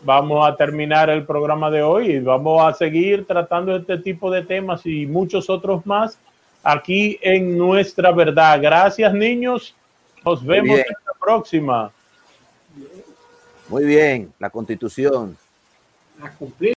vamos 0.04 0.48
a 0.48 0.56
terminar 0.56 1.10
el 1.10 1.26
programa 1.26 1.72
de 1.72 1.82
hoy 1.82 2.12
y 2.12 2.20
vamos 2.20 2.64
a 2.64 2.78
seguir 2.78 3.26
tratando 3.26 3.76
este 3.76 3.98
tipo 3.98 4.30
de 4.30 4.44
temas 4.44 4.86
y 4.86 5.08
muchos 5.08 5.50
otros 5.50 5.88
más 5.88 6.20
aquí 6.62 7.18
en 7.24 7.58
Nuestra 7.58 8.12
Verdad. 8.12 8.62
Gracias, 8.62 9.12
niños. 9.12 9.74
Nos 10.24 10.46
vemos 10.46 10.78
en 10.78 10.96
la 11.08 11.14
próxima. 11.20 11.92
Muy 13.70 13.86
bien, 13.86 14.34
la 14.40 14.50
constitución. 14.50 15.38